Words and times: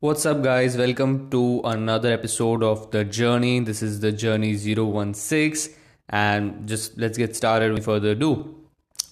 What's 0.00 0.24
up, 0.26 0.44
guys? 0.44 0.76
Welcome 0.76 1.28
to 1.30 1.60
another 1.64 2.12
episode 2.12 2.62
of 2.62 2.92
The 2.92 3.04
Journey. 3.04 3.58
This 3.58 3.82
is 3.82 3.98
The 3.98 4.12
Journey 4.12 4.56
016, 4.56 5.74
and 6.08 6.68
just 6.68 6.96
let's 6.96 7.18
get 7.18 7.34
started 7.34 7.72
without 7.72 7.84
further 7.84 8.10
ado. 8.10 8.54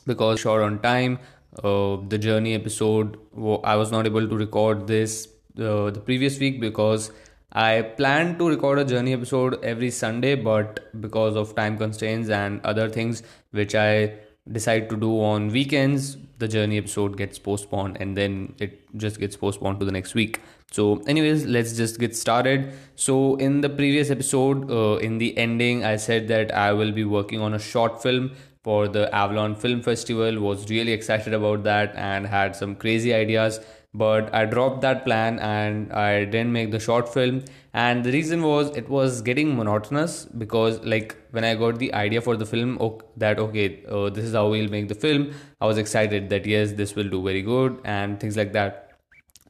Because 0.07 0.38
short 0.38 0.62
on 0.62 0.79
time, 0.79 1.19
uh, 1.64 1.96
the 2.07 2.19
Journey 2.19 2.54
episode, 2.54 3.19
I 3.64 3.75
was 3.75 3.91
not 3.91 4.07
able 4.07 4.29
to 4.29 4.37
record 4.37 4.87
this 4.87 5.27
uh, 5.58 5.90
the 5.90 6.01
previous 6.04 6.38
week 6.38 6.60
because 6.60 7.10
I 7.50 7.82
planned 7.82 8.38
to 8.38 8.48
record 8.48 8.78
a 8.78 8.84
Journey 8.84 9.12
episode 9.12 9.58
every 9.64 9.90
Sunday, 9.90 10.37
but 10.37 11.00
because 11.00 11.34
of 11.34 11.56
time 11.56 11.78
constraints 11.78 12.30
and 12.30 12.60
other 12.64 12.88
things 12.88 13.24
which 13.50 13.74
I 13.74 14.21
decide 14.53 14.88
to 14.90 14.96
do 14.96 15.21
on 15.21 15.48
weekends, 15.48 16.16
the 16.38 16.46
Journey 16.46 16.78
episode 16.78 17.16
gets 17.16 17.41
postponed 17.41 17.96
and 17.98 18.16
then 18.16 18.55
it 18.60 18.96
just 18.96 19.18
gets 19.18 19.37
postponed 19.37 19.80
to 19.80 19.84
the 19.84 19.91
next 19.91 20.14
week 20.14 20.41
so 20.73 21.02
anyways 21.06 21.46
let's 21.46 21.77
just 21.77 21.98
get 21.98 22.16
started. 22.16 22.72
So 22.96 23.36
in 23.36 23.60
the 23.60 23.68
previous 23.68 24.10
episode 24.10 24.70
uh, 24.70 24.96
in 24.96 25.18
the 25.18 25.36
ending 25.38 25.84
i 25.84 25.96
said 25.96 26.28
that 26.28 26.52
i 26.52 26.72
will 26.72 26.92
be 26.92 27.04
working 27.04 27.41
on 27.41 27.54
a 27.54 27.58
short 27.58 28.02
film 28.02 28.32
for 28.62 28.88
the 28.88 29.14
avalon 29.14 29.55
film 29.55 29.80
festival. 29.80 30.41
Was 30.41 30.68
really 30.68 30.92
excited 30.92 31.34
about 31.34 31.62
that 31.64 31.94
and 31.94 32.27
had 32.27 32.56
some 32.56 32.74
crazy 32.74 33.14
ideas 33.14 33.60
but 33.94 34.34
i 34.34 34.44
dropped 34.44 34.80
that 34.82 35.05
plan 35.05 35.38
and 35.38 35.92
i 35.92 36.24
didn't 36.24 36.52
make 36.52 36.70
the 36.70 36.80
short 36.80 37.12
film. 37.12 37.44
And 37.72 38.05
the 38.05 38.10
reason 38.10 38.42
was 38.42 38.74
it 38.74 38.88
was 38.88 39.20
getting 39.20 39.55
monotonous 39.55 40.24
because 40.24 40.83
like 40.83 41.14
when 41.30 41.44
i 41.44 41.55
got 41.55 41.78
the 41.78 41.92
idea 41.92 42.22
for 42.22 42.36
the 42.36 42.46
film 42.46 42.78
okay, 42.80 43.06
that 43.19 43.38
okay 43.38 43.84
uh, 43.88 44.08
this 44.08 44.24
is 44.24 44.33
how 44.33 44.48
we'll 44.48 44.70
make 44.70 44.88
the 44.88 44.94
film 44.94 45.33
i 45.60 45.66
was 45.66 45.78
excited 45.78 46.30
that 46.30 46.46
yes 46.46 46.72
this 46.72 46.94
will 46.94 47.08
do 47.08 47.22
very 47.22 47.42
good 47.42 47.78
and 47.84 48.19
things 48.19 48.36
like 48.36 48.52
that 48.55 48.85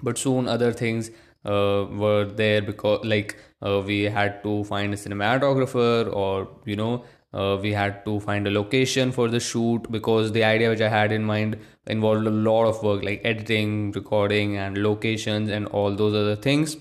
but 0.02 0.18
soon 0.18 0.48
other 0.48 0.72
things 0.72 1.10
uh, 1.44 1.86
were 1.90 2.24
there 2.24 2.62
because 2.62 3.04
like 3.04 3.36
uh, 3.62 3.82
we 3.84 4.02
had 4.04 4.42
to 4.42 4.64
find 4.64 4.92
a 4.92 4.96
cinematographer 4.96 6.12
or 6.12 6.48
you 6.64 6.76
know 6.76 7.04
uh, 7.32 7.58
we 7.60 7.72
had 7.72 8.04
to 8.04 8.18
find 8.20 8.46
a 8.46 8.50
location 8.50 9.12
for 9.12 9.28
the 9.28 9.40
shoot 9.40 9.90
because 9.90 10.32
the 10.32 10.42
idea 10.44 10.70
which 10.70 10.80
i 10.80 10.88
had 10.88 11.12
in 11.12 11.24
mind 11.24 11.56
involved 11.86 12.26
a 12.26 12.30
lot 12.30 12.64
of 12.66 12.82
work 12.82 13.02
like 13.04 13.20
editing 13.24 13.92
recording 13.92 14.56
and 14.56 14.78
locations 14.82 15.50
and 15.50 15.66
all 15.68 15.94
those 15.94 16.14
other 16.14 16.36
things. 16.36 16.76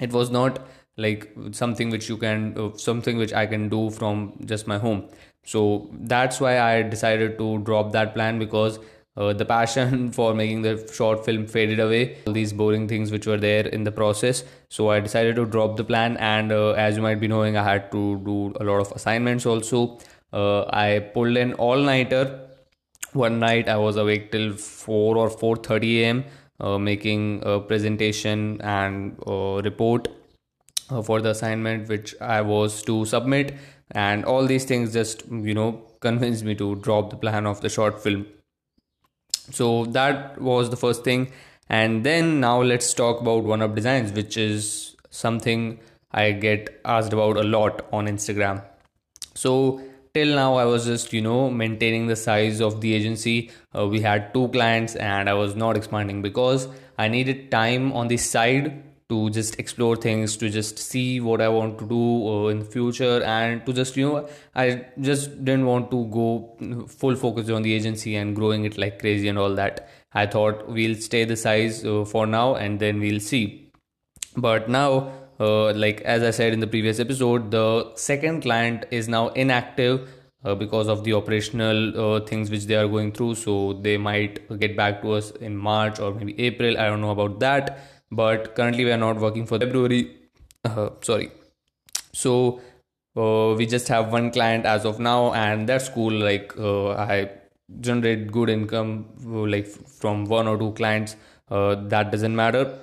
It 0.00 0.12
was 0.12 0.30
not 0.30 0.60
like 0.96 1.32
something 1.52 1.90
which 1.90 2.08
you 2.08 2.16
can 2.16 2.56
uh, 2.58 2.76
something 2.76 3.16
which 3.16 3.32
i 3.32 3.46
can 3.46 3.68
do 3.68 3.90
from 3.90 4.32
just 4.44 4.66
my 4.66 4.78
home. 4.78 5.08
So 5.44 5.88
that's 6.14 6.40
why 6.40 6.60
i 6.60 6.82
decided 6.82 7.38
to 7.38 7.58
drop 7.58 7.92
that 7.92 8.14
plan 8.14 8.38
because 8.38 8.78
uh, 9.18 9.32
the 9.32 9.44
passion 9.44 10.10
for 10.18 10.32
making 10.32 10.62
the 10.62 10.74
short 10.94 11.24
film 11.24 11.46
faded 11.46 11.80
away 11.80 12.16
all 12.26 12.32
these 12.32 12.52
boring 12.52 12.86
things 12.88 13.10
which 13.10 13.26
were 13.26 13.36
there 13.36 13.66
in 13.66 13.84
the 13.84 13.92
process. 13.92 14.44
So 14.70 14.90
i 14.90 15.00
decided 15.00 15.36
to 15.36 15.46
drop 15.46 15.76
the 15.76 15.84
plan 15.84 16.16
and 16.16 16.52
uh, 16.52 16.70
as 16.86 16.96
you 16.96 17.02
might 17.02 17.20
be 17.20 17.28
knowing 17.28 17.56
i 17.56 17.64
had 17.68 17.90
to 17.92 18.02
do 18.24 18.52
a 18.60 18.64
lot 18.64 18.80
of 18.80 18.92
assignments 18.92 19.46
also. 19.46 19.98
Uh, 20.32 20.64
i 20.80 21.00
pulled 21.14 21.36
an 21.38 21.54
all 21.54 21.78
nighter 21.78 22.24
one 23.14 23.38
night 23.38 23.68
i 23.74 23.76
was 23.76 23.96
awake 23.96 24.30
till 24.30 24.52
4 24.52 25.16
or 25.16 25.30
4:30 25.30 25.92
am 26.10 26.24
uh, 26.60 26.78
making 26.78 27.42
a 27.54 27.58
presentation 27.60 28.60
and 28.60 29.16
report 29.68 30.08
uh, 30.90 31.02
for 31.02 31.20
the 31.22 31.30
assignment 31.30 31.88
which 31.88 32.14
i 32.20 32.40
was 32.40 32.82
to 32.82 33.04
submit. 33.16 33.54
And 33.92 34.26
all 34.30 34.46
these 34.46 34.64
things 34.66 34.92
just 34.92 35.22
you 35.50 35.54
know 35.54 35.68
convinced 36.00 36.44
me 36.44 36.54
to 36.56 36.74
drop 36.86 37.08
the 37.10 37.16
plan 37.16 37.46
of 37.46 37.62
the 37.62 37.70
short 37.70 38.02
film 38.02 38.26
so 39.50 39.84
that 39.86 40.40
was 40.40 40.70
the 40.70 40.76
first 40.76 41.04
thing. 41.04 41.30
And 41.68 42.04
then 42.04 42.40
now 42.40 42.62
let's 42.62 42.94
talk 42.94 43.20
about 43.20 43.44
one 43.44 43.62
up 43.62 43.74
designs 43.74 44.12
which 44.12 44.36
is 44.36 44.96
something 45.10 45.78
i 46.12 46.30
get 46.32 46.80
asked 46.84 47.12
about 47.12 47.36
a 47.36 47.42
lot 47.42 47.86
on 47.92 48.06
instagram. 48.06 48.62
So 49.34 49.82
till 50.14 50.34
now 50.34 50.54
i 50.56 50.64
was 50.64 50.86
just 50.86 51.12
you 51.12 51.20
know 51.20 51.50
maintaining 51.50 52.06
the 52.06 52.16
size 52.16 52.60
of 52.60 52.80
the 52.80 52.94
agency. 52.94 53.50
Uh, 53.74 53.86
we 53.86 54.00
had 54.00 54.32
two 54.32 54.48
clients 54.48 54.96
and 54.96 55.28
i 55.28 55.34
was 55.34 55.54
not 55.54 55.76
expanding 55.76 56.22
because 56.22 56.68
i 56.96 57.08
needed 57.08 57.50
time 57.50 57.92
on 57.92 58.08
the 58.08 58.16
side 58.16 58.82
to 59.08 59.30
just 59.30 59.58
explore 59.58 59.96
things 59.96 60.36
to 60.36 60.50
just 60.50 60.78
see 60.78 61.20
what 61.20 61.40
i 61.40 61.48
want 61.48 61.78
to 61.78 61.86
do 61.86 62.02
uh, 62.28 62.48
in 62.48 62.58
the 62.58 62.64
future 62.64 63.22
and 63.22 63.64
to 63.64 63.72
just 63.72 63.96
you 63.96 64.08
know 64.08 64.28
i 64.54 64.84
just 65.00 65.44
didn't 65.44 65.66
want 65.66 65.90
to 65.90 66.04
go 66.06 66.86
full 66.86 67.16
focus 67.16 67.48
on 67.50 67.62
the 67.62 67.72
agency 67.72 68.16
and 68.16 68.34
growing 68.34 68.64
it 68.64 68.76
like 68.78 68.98
crazy 68.98 69.28
and 69.28 69.38
all 69.38 69.54
that. 69.54 69.88
I 70.12 70.26
thought 70.26 70.68
we'll 70.68 70.96
stay 70.96 71.24
the 71.24 71.36
size 71.36 71.84
uh, 71.84 72.04
for 72.04 72.26
now 72.26 72.54
and 72.54 72.80
then 72.80 73.00
we'll 73.00 73.20
see. 73.20 73.70
But 74.36 74.68
now 74.68 75.12
uh, 75.40 75.72
like 75.72 76.00
as 76.02 76.22
i 76.22 76.30
said 76.30 76.52
in 76.52 76.60
the 76.60 76.66
previous 76.66 76.98
episode 76.98 77.52
the 77.52 77.92
second 77.94 78.40
client 78.42 78.86
is 78.90 79.08
now 79.08 79.28
inactive 79.28 80.08
uh, 80.44 80.54
because 80.54 80.88
of 80.88 81.04
the 81.04 81.12
operational 81.12 81.78
uh, 82.00 82.20
things 82.20 82.50
which 82.50 82.64
they 82.66 82.74
are 82.74 82.88
going 82.88 83.12
through. 83.12 83.34
So 83.34 83.74
they 83.74 83.96
might 83.96 84.58
get 84.58 84.76
back 84.76 85.02
to 85.02 85.12
us 85.12 85.30
in 85.30 85.56
march 85.56 86.00
or 86.00 86.14
maybe 86.14 86.40
april. 86.40 86.78
I 86.78 86.86
don't 86.86 87.00
know 87.00 87.10
about 87.10 87.40
that 87.40 87.80
but 88.10 88.54
currently 88.54 88.84
we 88.84 88.92
are 88.92 88.98
not 88.98 89.18
working 89.18 89.46
for 89.46 89.58
February. 89.58 90.16
Uh, 90.64 90.90
sorry. 91.00 91.30
So 92.12 92.60
uh, 93.16 93.54
we 93.56 93.66
just 93.66 93.88
have 93.88 94.12
one 94.12 94.30
client 94.30 94.66
as 94.66 94.84
of 94.84 94.98
now, 94.98 95.32
and 95.34 95.68
that's 95.68 95.88
cool. 95.88 96.12
Like 96.12 96.54
uh, 96.58 96.90
I 96.90 97.30
generate 97.80 98.32
good 98.32 98.48
income 98.48 99.06
like 99.24 99.66
from 99.66 100.24
one 100.24 100.46
or 100.46 100.58
two 100.58 100.72
clients. 100.72 101.16
Uh, 101.50 101.74
that 101.88 102.10
doesn't 102.10 102.34
matter. 102.34 102.78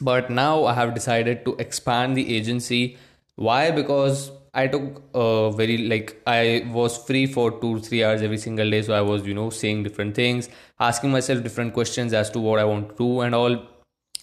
But 0.00 0.30
now 0.30 0.64
I 0.64 0.74
have 0.74 0.94
decided 0.94 1.44
to 1.44 1.56
expand 1.58 2.16
the 2.16 2.36
agency. 2.36 2.96
Why? 3.36 3.70
Because 3.70 4.30
I 4.52 4.66
took 4.66 5.02
a 5.14 5.52
very 5.52 5.78
like 5.78 6.20
I 6.26 6.66
was 6.72 6.96
free 6.98 7.26
for 7.26 7.60
two 7.60 7.80
three 7.80 8.02
hours 8.02 8.22
every 8.22 8.38
single 8.38 8.70
day, 8.70 8.82
so 8.82 8.94
I 8.94 9.00
was 9.00 9.26
you 9.26 9.34
know 9.34 9.50
saying 9.50 9.84
different 9.84 10.14
things, 10.14 10.48
asking 10.78 11.12
myself 11.12 11.42
different 11.42 11.72
questions 11.74 12.12
as 12.12 12.30
to 12.30 12.40
what 12.40 12.58
I 12.58 12.64
want 12.64 12.90
to 12.90 12.94
do 12.96 13.20
and 13.20 13.34
all 13.34 13.62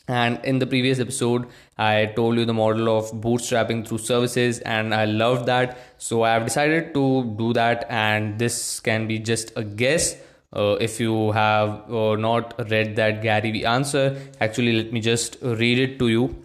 and 0.08 0.40
in 0.44 0.60
the 0.60 0.66
previous 0.66 1.00
episode 1.00 1.48
i 1.78 2.06
told 2.16 2.38
you 2.38 2.46
the 2.46 2.54
model 2.54 2.90
of 2.98 3.12
bootstrapping 3.26 3.86
through 3.88 3.98
services 3.98 4.60
and 4.60 4.94
i 4.94 5.06
loved 5.06 5.46
that. 5.46 5.78
So 5.98 6.24
i 6.24 6.34
have 6.34 6.46
decided 6.46 6.94
to 6.94 7.36
do 7.38 7.54
that 7.54 7.86
and 7.90 8.40
this 8.40 8.80
can 8.80 9.08
be 9.08 9.20
just 9.20 9.52
a 9.56 9.64
guess. 9.64 10.16
Uh, 10.54 10.78
if 10.80 11.00
you 11.00 11.32
have 11.32 11.92
uh, 11.92 12.16
not 12.16 12.54
read 12.72 12.96
that 12.96 13.22
gary 13.22 13.52
vee 13.52 13.66
answer 13.66 14.18
actually 14.40 14.78
let 14.78 14.94
me 14.94 15.02
just 15.02 15.38
read 15.42 15.78
it 15.78 16.00
to 16.00 16.08
you. 16.08 16.36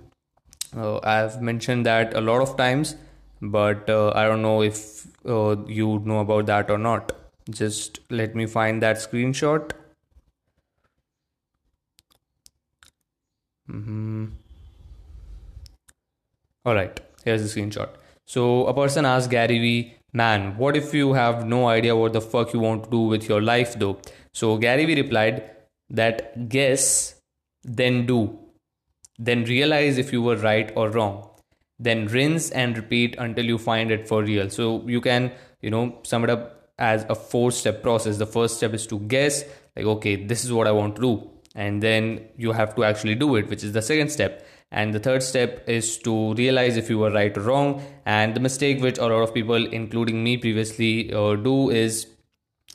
Uh, 0.76 0.98
i've 1.04 1.40
mentioned 1.40 1.86
that 1.86 2.14
a 2.14 2.20
lot 2.20 2.40
of 2.40 2.56
times 2.56 2.96
but 3.40 3.88
uh, 3.90 4.12
i 4.16 4.24
don't 4.24 4.42
know 4.42 4.62
if 4.62 5.06
uh, 5.26 5.56
you 5.66 6.00
know 6.04 6.20
about 6.20 6.46
that 6.46 6.70
or 6.70 6.78
not. 6.78 7.12
Just 7.50 8.00
let 8.10 8.34
me 8.34 8.46
find 8.46 8.82
that 8.82 8.96
screenshot 8.96 9.72
Mm-hmm. 13.70 14.26
All 16.64 16.74
right, 16.74 17.00
here's 17.24 17.42
the 17.42 17.60
screenshot. 17.60 17.88
So 18.26 18.66
a 18.66 18.74
person 18.74 19.04
asked 19.04 19.30
Gary 19.30 19.58
Vee, 19.58 19.94
"Man, 20.12 20.56
what 20.56 20.76
if 20.76 20.92
you 20.94 21.12
have 21.14 21.46
no 21.46 21.68
idea 21.68 21.96
what 21.96 22.12
the 22.12 22.20
fuck 22.20 22.52
you 22.52 22.60
want 22.60 22.84
to 22.84 22.90
do 22.90 23.00
with 23.00 23.28
your 23.28 23.40
life, 23.40 23.78
though?" 23.78 23.98
So 24.32 24.56
Gary 24.58 24.84
Vee 24.84 25.00
replied 25.00 25.42
that 25.90 26.48
guess, 26.48 27.14
then 27.62 28.06
do, 28.06 28.38
then 29.18 29.44
realize 29.44 29.98
if 29.98 30.12
you 30.12 30.22
were 30.22 30.36
right 30.36 30.72
or 30.76 30.88
wrong, 30.90 31.28
then 31.78 32.06
rinse 32.06 32.50
and 32.50 32.76
repeat 32.76 33.16
until 33.18 33.44
you 33.44 33.58
find 33.58 33.90
it 33.90 34.08
for 34.08 34.22
real. 34.22 34.48
So 34.50 34.86
you 34.88 35.00
can, 35.00 35.32
you 35.60 35.70
know, 35.70 35.98
sum 36.04 36.24
it 36.24 36.30
up 36.30 36.70
as 36.78 37.04
a 37.08 37.14
four-step 37.14 37.82
process. 37.82 38.18
The 38.18 38.26
first 38.26 38.56
step 38.56 38.74
is 38.74 38.86
to 38.88 38.98
guess, 39.00 39.44
like, 39.76 39.84
okay, 39.84 40.16
this 40.16 40.44
is 40.44 40.52
what 40.52 40.66
I 40.66 40.72
want 40.72 40.96
to 40.96 41.02
do 41.02 41.30
and 41.54 41.82
then 41.82 42.28
you 42.36 42.52
have 42.52 42.74
to 42.76 42.84
actually 42.84 43.14
do 43.14 43.36
it 43.36 43.48
which 43.48 43.64
is 43.64 43.72
the 43.72 43.82
second 43.82 44.10
step. 44.10 44.46
And 44.70 44.94
the 44.94 45.00
third 45.00 45.22
step 45.22 45.68
is 45.68 45.98
to 45.98 46.32
realize 46.34 46.78
if 46.78 46.88
you 46.88 46.98
were 46.98 47.10
right 47.10 47.36
or 47.36 47.42
wrong. 47.42 47.82
And 48.06 48.34
the 48.34 48.40
mistake 48.40 48.80
which 48.80 48.96
a 48.96 49.02
lot 49.02 49.22
of 49.22 49.34
people 49.34 49.66
including 49.66 50.24
me 50.24 50.38
previously 50.38 51.12
uh, 51.12 51.34
do 51.34 51.68
is 51.68 52.06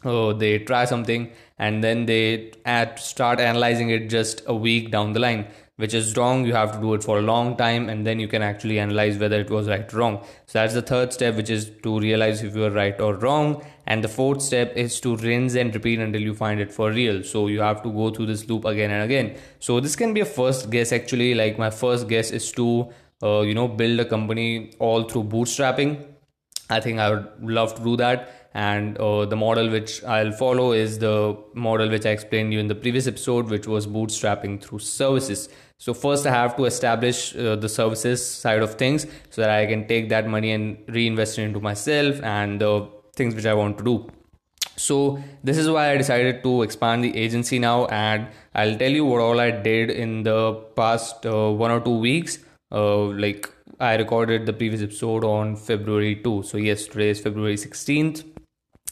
uh, 0.05 0.33
they 0.33 0.59
try 0.59 0.85
something 0.85 1.31
and 1.57 1.83
then 1.83 2.05
they 2.05 2.51
start 2.97 3.39
analyzing 3.39 3.89
it 3.89 4.09
just 4.09 4.43
a 4.45 4.53
week 4.53 4.91
down 4.91 5.13
the 5.13 5.19
line 5.19 5.47
which 5.77 5.93
is 5.93 6.15
wrong 6.17 6.45
you 6.45 6.53
have 6.53 6.71
to 6.71 6.79
do 6.79 6.93
it 6.93 7.03
for 7.03 7.19
a 7.19 7.21
long 7.21 7.55
time 7.55 7.87
and 7.89 8.05
then 8.05 8.19
you 8.19 8.27
can 8.27 8.41
actually 8.41 8.79
analyze 8.79 9.17
whether 9.17 9.39
it 9.39 9.49
was 9.49 9.67
right 9.67 9.93
or 9.93 9.97
wrong. 9.97 10.23
So 10.45 10.59
that's 10.59 10.73
the 10.73 10.81
third 10.81 11.13
step 11.13 11.35
which 11.35 11.49
is 11.49 11.71
to 11.83 11.99
realize 11.99 12.43
if 12.43 12.55
you 12.55 12.65
are 12.65 12.71
right 12.71 12.99
or 12.99 13.15
wrong. 13.15 13.63
And 13.85 14.03
the 14.03 14.09
fourth 14.09 14.41
step 14.41 14.75
is 14.75 14.99
to 15.01 15.15
rinse 15.15 15.55
and 15.55 15.73
repeat 15.73 15.99
until 15.99 16.21
you 16.21 16.33
find 16.33 16.59
it 16.59 16.73
for 16.73 16.91
real. 16.91 17.23
So 17.23 17.47
you 17.47 17.61
have 17.61 17.81
to 17.83 17.91
go 17.91 18.09
through 18.09 18.25
this 18.25 18.49
loop 18.49 18.65
again 18.65 18.91
and 18.91 19.03
again. 19.03 19.37
So 19.59 19.79
this 19.79 19.95
can 19.95 20.13
be 20.13 20.21
a 20.21 20.25
first 20.25 20.69
guess 20.69 20.91
actually. 20.91 21.35
Like 21.35 21.57
my 21.57 21.69
first 21.69 22.07
guess 22.07 22.31
is 22.31 22.51
to 22.53 22.89
uh, 23.23 23.41
you 23.41 23.53
know 23.53 23.67
build 23.67 23.99
a 23.99 24.05
company 24.05 24.73
all 24.79 25.03
through 25.03 25.25
bootstrapping. 25.25 26.05
I 26.69 26.81
think 26.81 26.99
i 26.99 27.09
would 27.09 27.27
love 27.41 27.75
to 27.75 27.83
do 27.83 27.95
that. 27.97 28.49
And 28.53 28.97
uh, 28.97 29.25
the 29.25 29.35
model 29.35 29.69
which 29.69 30.03
I'll 30.03 30.31
follow 30.31 30.71
is 30.71 30.97
the 30.99 31.37
model 31.53 31.89
which 31.89 32.05
I 32.05 32.09
explained 32.09 32.51
you 32.53 32.59
in 32.59 32.67
the 32.67 32.75
previous 32.75 33.05
episode, 33.05 33.49
which 33.49 33.67
was 33.67 33.85
bootstrapping 33.85 34.61
through 34.63 34.79
services. 34.79 35.47
So 35.79 35.93
first, 35.93 36.25
I 36.25 36.31
have 36.31 36.55
to 36.57 36.65
establish 36.65 37.35
uh, 37.35 37.55
the 37.55 37.69
services 37.69 38.25
side 38.25 38.63
of 38.63 38.75
things 38.75 39.05
so 39.29 39.41
that 39.41 39.51
I 39.51 39.65
can 39.67 39.87
take 39.87 40.09
that 40.09 40.27
money 40.27 40.51
and 40.51 40.77
reinvest 40.87 41.37
it 41.37 41.43
into 41.43 41.59
myself 41.59 42.21
and 42.23 42.59
the 42.59 42.87
things 43.15 43.35
which 43.35 43.45
I 43.45 43.53
want 43.53 43.77
to 43.77 43.83
do. 43.83 44.07
So 44.75 45.21
this 45.43 45.57
is 45.57 45.69
why 45.69 45.91
I 45.91 45.97
decided 45.97 46.43
to 46.43 46.61
expand 46.61 47.03
the 47.03 47.15
agency 47.15 47.57
now, 47.59 47.85
and 47.87 48.27
I'll 48.53 48.77
tell 48.77 48.91
you 48.91 49.05
what 49.05 49.21
all 49.21 49.39
I 49.39 49.49
did 49.51 49.89
in 49.89 50.23
the 50.23 50.53
past 50.75 51.25
uh, 51.25 51.51
one 51.51 51.71
or 51.71 51.79
two 51.79 51.97
weeks. 51.97 52.39
Uh, 52.71 53.05
like 53.05 53.49
I 53.79 53.95
recorded 53.95 54.45
the 54.45 54.53
previous 54.53 54.81
episode 54.81 55.23
on 55.23 55.55
February 55.55 56.15
2. 56.15 56.43
So 56.43 56.57
yes, 56.57 56.85
today 56.87 57.09
is 57.09 57.19
February 57.19 57.55
16th, 57.55 58.23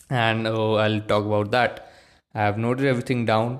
and 0.09 0.47
uh, 0.47 0.73
I'll 0.73 1.01
talk 1.01 1.25
about 1.25 1.51
that. 1.51 1.91
I 2.33 2.41
have 2.41 2.57
noted 2.57 2.85
everything 2.85 3.25
down. 3.25 3.59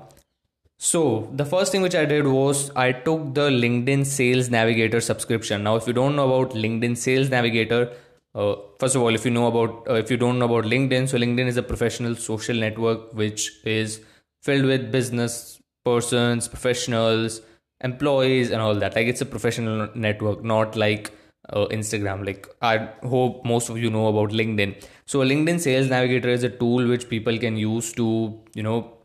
So 0.78 1.30
the 1.34 1.44
first 1.44 1.72
thing 1.72 1.82
which 1.82 1.94
I 1.94 2.04
did 2.04 2.26
was 2.26 2.70
I 2.76 2.92
took 2.92 3.34
the 3.34 3.48
LinkedIn 3.48 4.04
Sales 4.04 4.50
Navigator 4.50 5.00
subscription. 5.00 5.62
Now, 5.62 5.76
if 5.76 5.86
you 5.86 5.92
don't 5.92 6.16
know 6.16 6.32
about 6.32 6.54
LinkedIn 6.54 6.96
Sales 6.96 7.30
Navigator, 7.30 7.92
uh, 8.34 8.56
first 8.78 8.94
of 8.94 9.02
all, 9.02 9.14
if 9.14 9.24
you 9.24 9.30
know 9.30 9.46
about 9.46 9.88
uh, 9.88 9.94
if 9.94 10.10
you 10.10 10.18
don't 10.18 10.38
know 10.38 10.44
about 10.44 10.64
LinkedIn, 10.64 11.08
so 11.08 11.18
LinkedIn 11.18 11.46
is 11.46 11.56
a 11.56 11.62
professional 11.62 12.14
social 12.14 12.56
network 12.56 13.12
which 13.14 13.52
is 13.64 14.02
filled 14.42 14.66
with 14.66 14.92
business 14.92 15.58
persons, 15.84 16.46
professionals, 16.46 17.40
employees, 17.80 18.50
and 18.50 18.60
all 18.60 18.74
that. 18.74 18.94
Like 18.94 19.06
it's 19.06 19.22
a 19.22 19.26
professional 19.26 19.88
network, 19.94 20.44
not 20.44 20.76
like 20.76 21.10
uh, 21.48 21.66
Instagram. 21.68 22.26
Like 22.26 22.46
I 22.60 22.90
hope 23.02 23.46
most 23.46 23.70
of 23.70 23.78
you 23.78 23.88
know 23.88 24.08
about 24.08 24.30
LinkedIn. 24.30 24.84
So 25.06 25.20
LinkedIn 25.20 25.60
Sales 25.60 25.88
Navigator 25.88 26.28
is 26.28 26.42
a 26.42 26.50
tool 26.50 26.86
which 26.86 27.08
people 27.08 27.38
can 27.38 27.56
use 27.56 27.92
to 27.94 28.38
you 28.54 28.62
know 28.62 28.95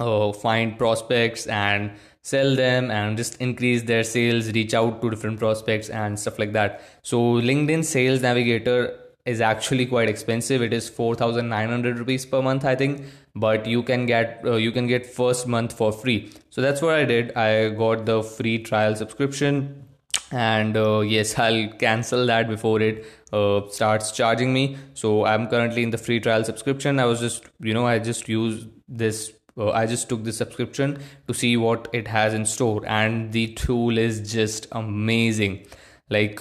uh, 0.00 0.32
find 0.32 0.78
prospects 0.78 1.46
and 1.46 1.92
sell 2.22 2.56
them 2.56 2.90
and 2.90 3.16
just 3.16 3.40
increase 3.40 3.82
their 3.84 4.02
sales 4.02 4.50
reach 4.52 4.74
out 4.74 5.00
to 5.00 5.10
different 5.10 5.38
prospects 5.38 5.88
and 5.88 6.18
stuff 6.18 6.38
like 6.38 6.52
that. 6.52 6.82
So 7.02 7.18
linkedin 7.18 7.84
sales 7.84 8.22
navigator 8.22 8.98
is 9.24 9.40
actually 9.40 9.86
quite 9.86 10.08
expensive. 10.08 10.62
It 10.62 10.72
is 10.72 10.88
4900 10.88 11.98
rupees 11.98 12.26
per 12.26 12.42
month 12.42 12.64
i 12.64 12.74
think 12.74 13.04
but 13.34 13.66
you 13.66 13.82
can 13.82 14.06
get 14.06 14.40
uh, 14.44 14.56
you 14.56 14.72
can 14.72 14.86
get 14.86 15.06
first 15.06 15.46
month 15.46 15.72
for 15.72 15.92
free. 15.92 16.32
So 16.50 16.62
that's 16.62 16.82
what 16.82 16.94
i 16.94 17.04
did. 17.04 17.36
I 17.36 17.68
got 17.70 18.06
the 18.06 18.22
free 18.22 18.58
trial 18.58 18.96
subscription 18.96 19.84
and 20.32 20.76
uh, 20.76 21.00
yes 21.00 21.38
i'll 21.46 21.68
cancel 21.84 22.26
that 22.26 22.48
before 22.48 22.80
it 22.80 23.06
uh, 23.32 23.60
starts 23.68 24.10
charging 24.10 24.52
me. 24.52 24.76
So 24.94 25.24
i'm 25.24 25.48
currently 25.48 25.82
in 25.82 25.90
the 25.90 25.98
free 25.98 26.20
trial 26.20 26.44
subscription. 26.44 26.98
I 26.98 27.04
was 27.04 27.20
just 27.20 27.44
you 27.60 27.74
know 27.74 27.86
i 27.86 27.98
just 27.98 28.28
use 28.28 28.66
this 28.88 29.32
uh, 29.58 29.70
I 29.70 29.86
just 29.86 30.08
took 30.08 30.24
the 30.24 30.32
subscription 30.32 30.98
to 31.28 31.34
see 31.34 31.56
what 31.56 31.88
it 31.92 32.08
has 32.08 32.34
in 32.34 32.44
store, 32.46 32.82
and 32.86 33.32
the 33.32 33.48
tool 33.54 33.98
is 33.98 34.32
just 34.32 34.66
amazing. 34.72 35.66
Like, 36.10 36.40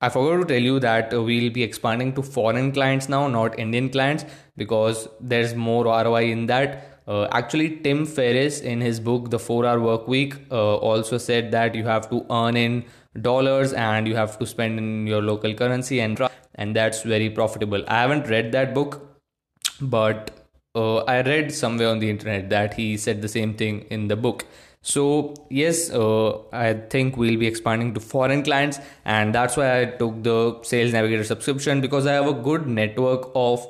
I 0.00 0.08
forgot 0.08 0.46
to 0.46 0.54
tell 0.54 0.62
you 0.62 0.78
that 0.80 1.14
uh, 1.14 1.22
we'll 1.22 1.50
be 1.50 1.62
expanding 1.62 2.12
to 2.14 2.22
foreign 2.22 2.72
clients 2.72 3.08
now, 3.08 3.28
not 3.28 3.58
Indian 3.58 3.88
clients, 3.88 4.24
because 4.56 5.08
there's 5.20 5.54
more 5.54 5.84
ROI 5.84 6.30
in 6.30 6.46
that. 6.46 7.00
Uh, 7.08 7.28
actually, 7.30 7.76
Tim 7.76 8.04
Ferriss 8.04 8.60
in 8.60 8.80
his 8.80 8.98
book 8.98 9.30
The 9.30 9.38
4 9.38 9.64
Hour 9.64 9.80
Work 9.80 10.08
Week 10.08 10.34
uh, 10.50 10.76
also 10.76 11.18
said 11.18 11.52
that 11.52 11.74
you 11.74 11.84
have 11.84 12.10
to 12.10 12.26
earn 12.30 12.56
in 12.56 12.84
dollars 13.22 13.72
and 13.72 14.06
you 14.08 14.16
have 14.16 14.38
to 14.38 14.46
spend 14.46 14.78
in 14.78 15.06
your 15.06 15.22
local 15.22 15.54
currency 15.54 16.00
and 16.00 16.20
and 16.56 16.74
that's 16.74 17.02
very 17.02 17.30
profitable. 17.30 17.84
I 17.86 18.00
haven't 18.00 18.28
read 18.28 18.52
that 18.52 18.74
book, 18.74 19.18
but 19.80 20.45
uh, 20.76 20.98
I 21.14 21.22
read 21.22 21.52
somewhere 21.52 21.88
on 21.88 21.98
the 21.98 22.10
internet 22.10 22.50
that 22.50 22.74
he 22.74 22.96
said 22.96 23.22
the 23.22 23.28
same 23.28 23.54
thing 23.54 23.86
in 23.90 24.08
the 24.08 24.16
book. 24.16 24.44
So, 24.82 25.34
yes, 25.50 25.90
uh, 25.90 26.38
I 26.52 26.74
think 26.74 27.16
we'll 27.16 27.38
be 27.38 27.46
expanding 27.46 27.94
to 27.94 28.00
foreign 28.00 28.44
clients, 28.44 28.78
and 29.04 29.34
that's 29.34 29.56
why 29.56 29.80
I 29.80 29.84
took 29.86 30.22
the 30.22 30.60
Sales 30.62 30.92
Navigator 30.92 31.24
subscription 31.24 31.80
because 31.80 32.06
I 32.06 32.12
have 32.12 32.28
a 32.28 32.34
good 32.34 32.68
network 32.68 33.30
of 33.34 33.66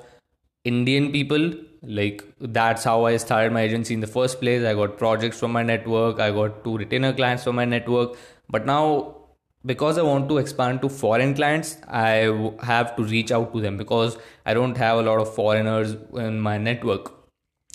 Indian 0.64 1.12
people. 1.12 1.52
Like, 1.82 2.22
that's 2.40 2.84
how 2.84 3.06
I 3.06 3.16
started 3.16 3.52
my 3.52 3.62
agency 3.62 3.94
in 3.94 4.00
the 4.00 4.06
first 4.06 4.40
place. 4.40 4.64
I 4.64 4.74
got 4.74 4.98
projects 4.98 5.38
from 5.38 5.52
my 5.52 5.62
network, 5.62 6.20
I 6.20 6.32
got 6.32 6.62
two 6.64 6.76
retainer 6.76 7.14
clients 7.14 7.44
from 7.44 7.56
my 7.56 7.64
network, 7.64 8.18
but 8.50 8.66
now 8.66 9.16
because 9.66 9.98
I 9.98 10.02
want 10.02 10.28
to 10.28 10.38
expand 10.38 10.80
to 10.82 10.88
foreign 10.88 11.34
clients, 11.34 11.76
I 11.88 12.52
have 12.62 12.94
to 12.96 13.02
reach 13.02 13.32
out 13.32 13.52
to 13.52 13.60
them 13.60 13.76
because 13.76 14.16
I 14.46 14.54
don't 14.54 14.76
have 14.76 14.98
a 14.98 15.02
lot 15.02 15.20
of 15.20 15.34
foreigners 15.34 15.96
in 16.14 16.40
my 16.40 16.56
network. 16.56 17.12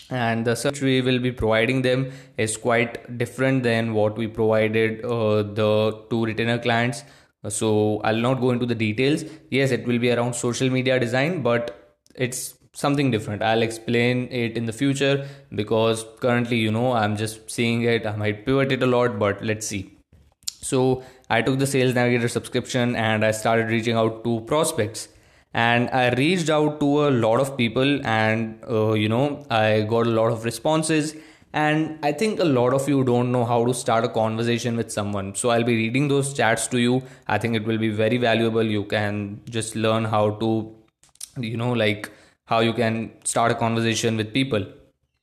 And 0.10 0.46
the 0.46 0.56
service 0.56 0.82
we 0.82 1.02
will 1.02 1.20
be 1.20 1.32
providing 1.32 1.82
them 1.82 2.12
is 2.38 2.58
quite 2.58 3.18
different 3.18 3.64
than 3.64 3.94
what 3.94 4.18
we 4.18 4.28
provided 4.28 5.06
uh, 5.06 5.44
the 5.44 6.06
two 6.10 6.26
retainer 6.26 6.58
clients. 6.60 7.04
So 7.48 8.02
I'll 8.04 8.18
not 8.18 8.42
go 8.42 8.52
into 8.52 8.66
the 8.66 8.76
details. 8.76 9.24
Yes, 9.50 9.72
it 9.72 9.88
will 9.88 10.00
be 10.00 10.12
around 10.12 10.34
social 10.34 10.70
media 10.70 11.00
design, 11.00 11.42
but 11.42 11.98
it's 12.16 12.56
something 12.74 13.10
different. 13.10 13.42
I'll 13.42 13.62
explain 13.62 14.28
it 14.32 14.58
in 14.58 14.66
the 14.66 14.74
future 14.74 15.28
because 15.56 16.06
currently, 16.20 16.58
you 16.58 16.72
know, 16.72 16.94
I'm 16.94 17.18
just 17.18 17.50
seeing 17.50 17.84
it. 17.84 18.06
I 18.06 18.16
might 18.16 18.46
pivot 18.46 18.72
it 18.72 18.84
a 18.84 18.88
lot, 18.88 19.18
but 19.18 19.44
let's 19.44 19.66
see. 19.66 19.98
So 20.62 21.04
I 21.30 21.42
took 21.42 21.60
the 21.60 21.68
Sales 21.68 21.96
Navigator 21.96 22.28
subscription 22.28 22.96
and 22.96 23.26
I 23.26 23.32
started 23.32 23.68
reaching 23.68 23.96
out 23.96 24.24
to 24.24 24.42
prospects. 24.42 25.10
And 25.54 25.90
I 25.90 26.14
reached 26.14 26.50
out 26.50 26.80
to 26.80 27.08
a 27.08 27.12
lot 27.12 27.42
of 27.42 27.58
people, 27.58 28.06
and 28.08 28.64
uh, 28.70 28.94
you 28.94 29.10
know, 29.10 29.46
I 29.50 29.82
got 29.82 30.08
a 30.08 30.10
lot 30.10 30.32
of 30.32 30.46
responses. 30.46 31.14
And 31.52 32.00
I 32.02 32.14
think 32.14 32.40
a 32.40 32.46
lot 32.46 32.74
of 32.74 32.88
you 32.88 33.04
don't 33.04 33.34
know 33.34 33.44
how 33.44 33.66
to 33.66 33.74
start 33.74 34.06
a 34.06 34.08
conversation 34.08 34.78
with 34.78 34.90
someone. 34.90 35.36
So 35.36 35.50
I'll 35.50 35.66
be 35.66 35.76
reading 35.76 36.08
those 36.08 36.34
chats 36.34 36.68
to 36.68 36.80
you. 36.80 37.04
I 37.28 37.38
think 37.38 37.58
it 37.58 37.66
will 37.66 37.78
be 37.78 37.90
very 37.90 38.16
valuable. 38.16 38.64
You 38.64 38.86
can 38.86 39.42
just 39.50 39.76
learn 39.76 40.06
how 40.06 40.30
to, 40.30 40.74
you 41.38 41.58
know, 41.58 41.74
like 41.74 42.10
how 42.46 42.62
you 42.62 42.72
can 42.72 43.12
start 43.26 43.52
a 43.52 43.56
conversation 43.56 44.16
with 44.16 44.34
people. 44.34 44.66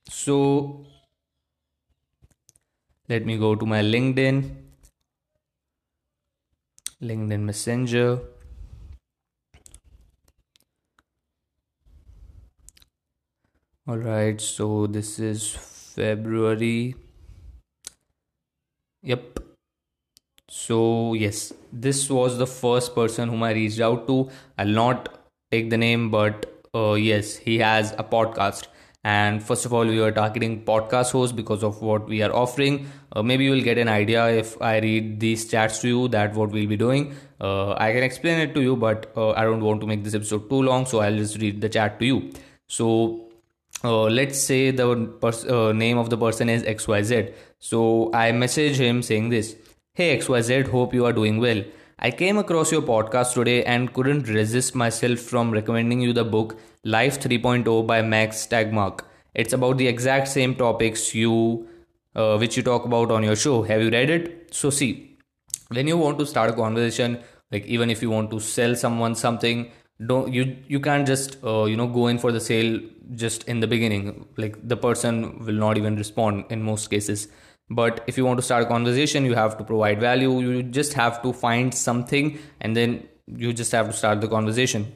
So 0.09 0.85
let 3.07 3.25
me 3.25 3.39
go 3.39 3.55
to 3.55 3.65
my 3.65 3.81
LinkedIn 3.81 4.68
LinkedIn 7.01 7.41
Messenger. 7.41 8.21
All 13.87 13.97
right, 13.97 14.39
so 14.39 14.87
this 14.87 15.19
is 15.19 15.49
February. 15.53 16.95
Yep. 19.01 19.39
So, 20.49 21.13
yes, 21.13 21.53
this 21.71 22.09
was 22.09 22.37
the 22.37 22.47
first 22.47 22.93
person 22.95 23.29
whom 23.29 23.43
I 23.43 23.51
reached 23.53 23.79
out 23.79 24.07
to. 24.07 24.29
I'll 24.57 24.67
not 24.67 25.09
take 25.51 25.69
the 25.69 25.77
name, 25.77 26.09
but 26.11 26.45
uh, 26.75 26.93
yes, 26.93 27.35
he 27.37 27.59
has 27.59 27.93
a 27.97 28.03
podcast 28.03 28.67
and 29.03 29.41
first 29.41 29.65
of 29.65 29.73
all 29.73 29.85
we 29.85 29.99
are 30.01 30.11
targeting 30.11 30.63
podcast 30.65 31.11
hosts 31.11 31.31
because 31.31 31.63
of 31.63 31.81
what 31.81 32.07
we 32.07 32.21
are 32.21 32.33
offering. 32.35 32.87
Uh, 33.13 33.23
maybe 33.23 33.45
you 33.45 33.51
will 33.51 33.61
get 33.61 33.77
an 33.77 33.87
idea 33.87 34.27
if 34.27 34.61
i 34.61 34.77
read 34.79 35.19
these 35.19 35.47
chats 35.47 35.79
to 35.79 35.87
you 35.87 36.07
that 36.09 36.33
what 36.33 36.51
we'll 36.51 36.67
be 36.67 36.77
doing. 36.77 37.15
Uh, 37.39 37.71
i 37.73 37.91
can 37.93 38.03
explain 38.03 38.39
it 38.39 38.53
to 38.53 38.61
you 38.61 38.75
but 38.75 39.11
uh, 39.15 39.31
i 39.31 39.43
don't 39.43 39.61
want 39.61 39.79
to 39.79 39.87
make 39.87 40.03
this 40.03 40.13
episode 40.13 40.49
too 40.49 40.61
long 40.61 40.85
so 40.85 40.99
i'll 40.99 41.15
just 41.15 41.37
read 41.37 41.61
the 41.61 41.69
chat 41.69 41.99
to 41.99 42.05
you. 42.05 42.31
So 42.67 43.29
uh, 43.83 44.03
let's 44.03 44.39
say 44.41 44.71
the 44.71 44.95
pers- 45.21 45.45
uh, 45.45 45.71
name 45.71 45.97
of 45.97 46.09
the 46.09 46.17
person 46.17 46.49
is 46.49 46.63
xyz 46.63 47.33
so 47.59 48.11
i 48.13 48.31
message 48.31 48.77
him 48.77 49.01
saying 49.01 49.29
this 49.29 49.55
hey 49.93 50.17
xyz 50.17 50.67
hope 50.67 50.93
you 50.93 51.05
are 51.05 51.13
doing 51.13 51.39
well 51.39 51.63
I 52.01 52.11
came 52.11 52.37
across 52.37 52.71
your 52.71 52.81
podcast 52.81 53.33
today 53.33 53.61
and 53.65 53.93
couldn't 53.93 54.29
resist 54.29 54.73
myself 54.73 55.19
from 55.19 55.51
recommending 55.51 55.99
you 55.99 56.13
the 56.13 56.23
book 56.23 56.57
Life 56.85 57.19
3.0 57.19 57.85
by 57.85 58.01
Max 58.01 58.47
Tegmark. 58.47 59.01
It's 59.33 59.51
about 59.51 59.77
the 59.77 59.87
exact 59.87 60.29
same 60.29 60.55
topics 60.55 61.13
you 61.13 61.67
uh, 62.15 62.37
which 62.37 62.55
you 62.55 62.63
talk 62.63 62.85
about 62.85 63.11
on 63.11 63.23
your 63.23 63.35
show. 63.35 63.63
Have 63.63 63.81
you 63.81 63.89
read 63.89 64.09
it? 64.09 64.55
So 64.55 64.69
see, 64.69 65.17
when 65.67 65.87
you 65.87 65.97
want 65.97 66.17
to 66.19 66.25
start 66.25 66.51
a 66.51 66.53
conversation, 66.53 67.19
like 67.51 67.65
even 67.65 67.89
if 67.89 68.01
you 68.01 68.09
want 68.09 68.31
to 68.31 68.39
sell 68.39 68.77
someone 68.77 69.13
something, 69.13 69.69
don't 70.07 70.33
you 70.33 70.55
you 70.69 70.79
can't 70.79 71.05
just 71.05 71.37
uh, 71.43 71.65
you 71.65 71.75
know 71.75 71.87
go 71.87 72.07
in 72.07 72.17
for 72.17 72.31
the 72.31 72.39
sale 72.39 72.79
just 73.15 73.43
in 73.43 73.59
the 73.59 73.67
beginning. 73.67 74.25
Like 74.37 74.55
the 74.65 74.77
person 74.77 75.45
will 75.45 75.61
not 75.67 75.77
even 75.77 75.97
respond 75.97 76.45
in 76.49 76.63
most 76.63 76.89
cases 76.89 77.27
but 77.69 78.03
if 78.07 78.17
you 78.17 78.25
want 78.25 78.37
to 78.37 78.43
start 78.43 78.63
a 78.63 78.65
conversation 78.65 79.25
you 79.25 79.35
have 79.35 79.57
to 79.57 79.63
provide 79.63 79.99
value. 79.99 80.39
You 80.39 80.63
just 80.63 80.93
have 80.93 81.21
to 81.21 81.33
find 81.33 81.73
something 81.73 82.39
and 82.61 82.75
then 82.75 83.07
you 83.27 83.53
just 83.53 83.71
have 83.71 83.87
to 83.87 83.93
start 83.93 84.21
the 84.21 84.27
conversation. 84.27 84.91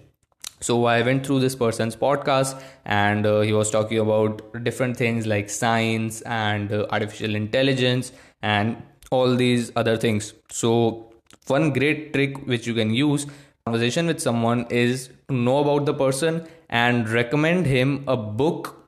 So 0.59 0.85
i 0.85 1.01
went 1.01 1.25
through 1.25 1.39
this 1.41 1.55
person's 1.55 1.95
podcast 1.95 2.61
and 2.85 3.25
uh, 3.25 3.41
he 3.41 3.53
was 3.53 3.69
talking 3.69 3.99
about 3.99 4.63
different 4.63 4.97
things 4.97 5.27
like 5.27 5.49
science 5.49 6.21
and 6.21 6.71
uh, 6.71 6.87
artificial 6.89 7.35
intelligence 7.35 8.11
and 8.41 8.81
all 9.11 9.35
these 9.35 9.71
other 9.75 9.97
things. 9.97 10.33
So 10.49 11.11
one 11.47 11.73
great 11.73 12.13
trick 12.13 12.45
which 12.47 12.65
you 12.65 12.73
can 12.73 12.93
use 12.93 13.27
conversation 13.65 14.07
with 14.07 14.19
someone 14.19 14.65
is 14.69 15.09
to 15.27 15.33
know 15.33 15.59
about 15.59 15.85
the 15.85 15.93
person 15.93 16.45
and 16.69 17.09
recommend 17.09 17.65
him 17.65 18.03
a 18.07 18.17
book 18.17 18.82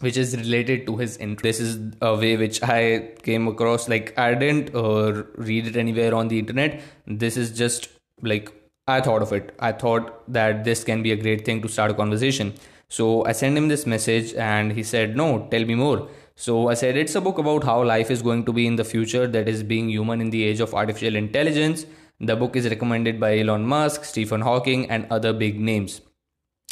which 0.00 0.16
is 0.16 0.36
related 0.36 0.86
to 0.86 0.96
his 0.96 1.16
interest. 1.18 1.42
This 1.42 1.60
is 1.60 1.78
a 2.00 2.14
way 2.16 2.36
which 2.36 2.62
I 2.62 3.12
came 3.22 3.48
across. 3.48 3.88
Like 3.88 4.18
I 4.18 4.34
didn't 4.34 4.74
uh, 4.74 5.24
read 5.36 5.66
it 5.66 5.76
anywhere 5.76 6.14
on 6.14 6.28
the 6.28 6.38
internet. 6.38 6.80
This 7.06 7.36
is 7.36 7.56
just 7.56 7.88
like 8.22 8.52
I 8.86 9.00
thought 9.00 9.22
of 9.22 9.32
it. 9.32 9.54
I 9.58 9.72
thought 9.72 10.30
that 10.32 10.64
this 10.64 10.84
can 10.84 11.02
be 11.02 11.12
a 11.12 11.16
great 11.16 11.44
thing 11.44 11.62
to 11.62 11.68
start 11.68 11.90
a 11.90 11.94
conversation. 11.94 12.54
So 12.88 13.24
I 13.24 13.32
sent 13.32 13.56
him 13.56 13.68
this 13.68 13.86
message 13.86 14.34
and 14.34 14.72
he 14.72 14.82
said, 14.82 15.16
No, 15.16 15.46
tell 15.50 15.64
me 15.64 15.76
more. 15.76 16.08
So 16.34 16.68
I 16.68 16.74
said, 16.74 16.96
It's 16.96 17.14
a 17.14 17.20
book 17.20 17.38
about 17.38 17.64
how 17.64 17.84
life 17.84 18.10
is 18.10 18.22
going 18.22 18.44
to 18.46 18.52
be 18.52 18.66
in 18.66 18.76
the 18.76 18.84
future, 18.84 19.26
that 19.28 19.48
is, 19.48 19.62
being 19.62 19.88
human 19.90 20.20
in 20.20 20.30
the 20.30 20.42
age 20.42 20.60
of 20.60 20.74
artificial 20.74 21.14
intelligence. 21.14 21.86
The 22.18 22.36
book 22.36 22.56
is 22.56 22.68
recommended 22.68 23.20
by 23.20 23.38
Elon 23.38 23.64
Musk, 23.64 24.04
Stephen 24.04 24.40
Hawking, 24.40 24.90
and 24.90 25.06
other 25.10 25.32
big 25.32 25.60
names. 25.60 26.00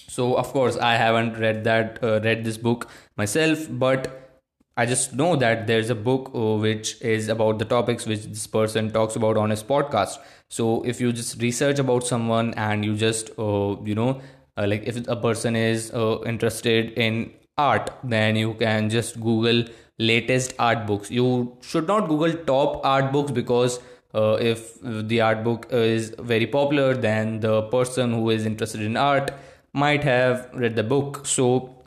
So 0.09 0.35
of 0.37 0.53
course, 0.53 0.77
I 0.77 0.95
haven't 0.95 1.39
read 1.39 1.65
that, 1.65 1.99
uh, 2.03 2.21
read 2.23 2.45
this 2.45 2.57
book 2.57 2.89
myself, 3.17 3.67
but 3.71 4.43
I 4.77 4.87
just 4.87 5.15
know 5.15 5.37
that 5.37 5.67
there's 5.67 5.91
a 5.91 5.95
book 5.95 6.31
uh, 6.35 6.57
which 6.57 7.01
is 7.03 7.29
about 7.29 7.59
the 7.59 7.65
topics 7.65 8.07
which 8.07 8.25
this 8.25 8.47
person 8.47 8.91
talks 8.91 9.17
about 9.17 9.37
on 9.37 9.51
his 9.51 9.63
podcast. 9.63 10.19
So 10.49 10.83
if 10.85 11.01
you 11.01 11.13
just 11.13 11.43
research 11.43 11.79
about 11.79 12.07
someone 12.07 12.55
and 12.55 12.85
you 12.85 12.97
just, 12.97 13.31
uh, 13.39 13.77
you 13.85 13.95
know, 13.95 14.21
uh, 14.57 14.67
like 14.67 14.85
if 14.85 15.07
a 15.09 15.17
person 15.17 15.57
is 15.57 15.93
uh, 15.93 16.19
interested 16.27 16.93
in 16.99 17.33
art 17.57 17.91
then 18.05 18.37
you 18.37 18.55
can 18.55 18.89
just 18.89 19.21
google 19.21 19.65
latest 19.99 20.55
art 20.59 20.87
books 20.87 21.11
you 21.11 21.57
should 21.61 21.87
not 21.89 22.09
google 22.09 22.33
top 22.51 22.81
art 22.87 23.13
books 23.13 23.33
because 23.33 23.81
uh, 24.15 24.37
if 24.41 24.79
the 24.83 25.21
art 25.21 25.43
book 25.45 25.67
is 25.71 26.15
very 26.21 26.47
popular 26.47 26.95
then 26.95 27.41
the 27.41 27.63
person 27.63 28.13
who 28.13 28.31
is 28.31 28.47
interested 28.47 28.81
in 28.81 28.97
art 28.97 29.33
might 29.73 30.05
have 30.05 30.49
read 30.55 30.77
the 30.77 30.83
book. 30.83 31.27
So 31.27 31.79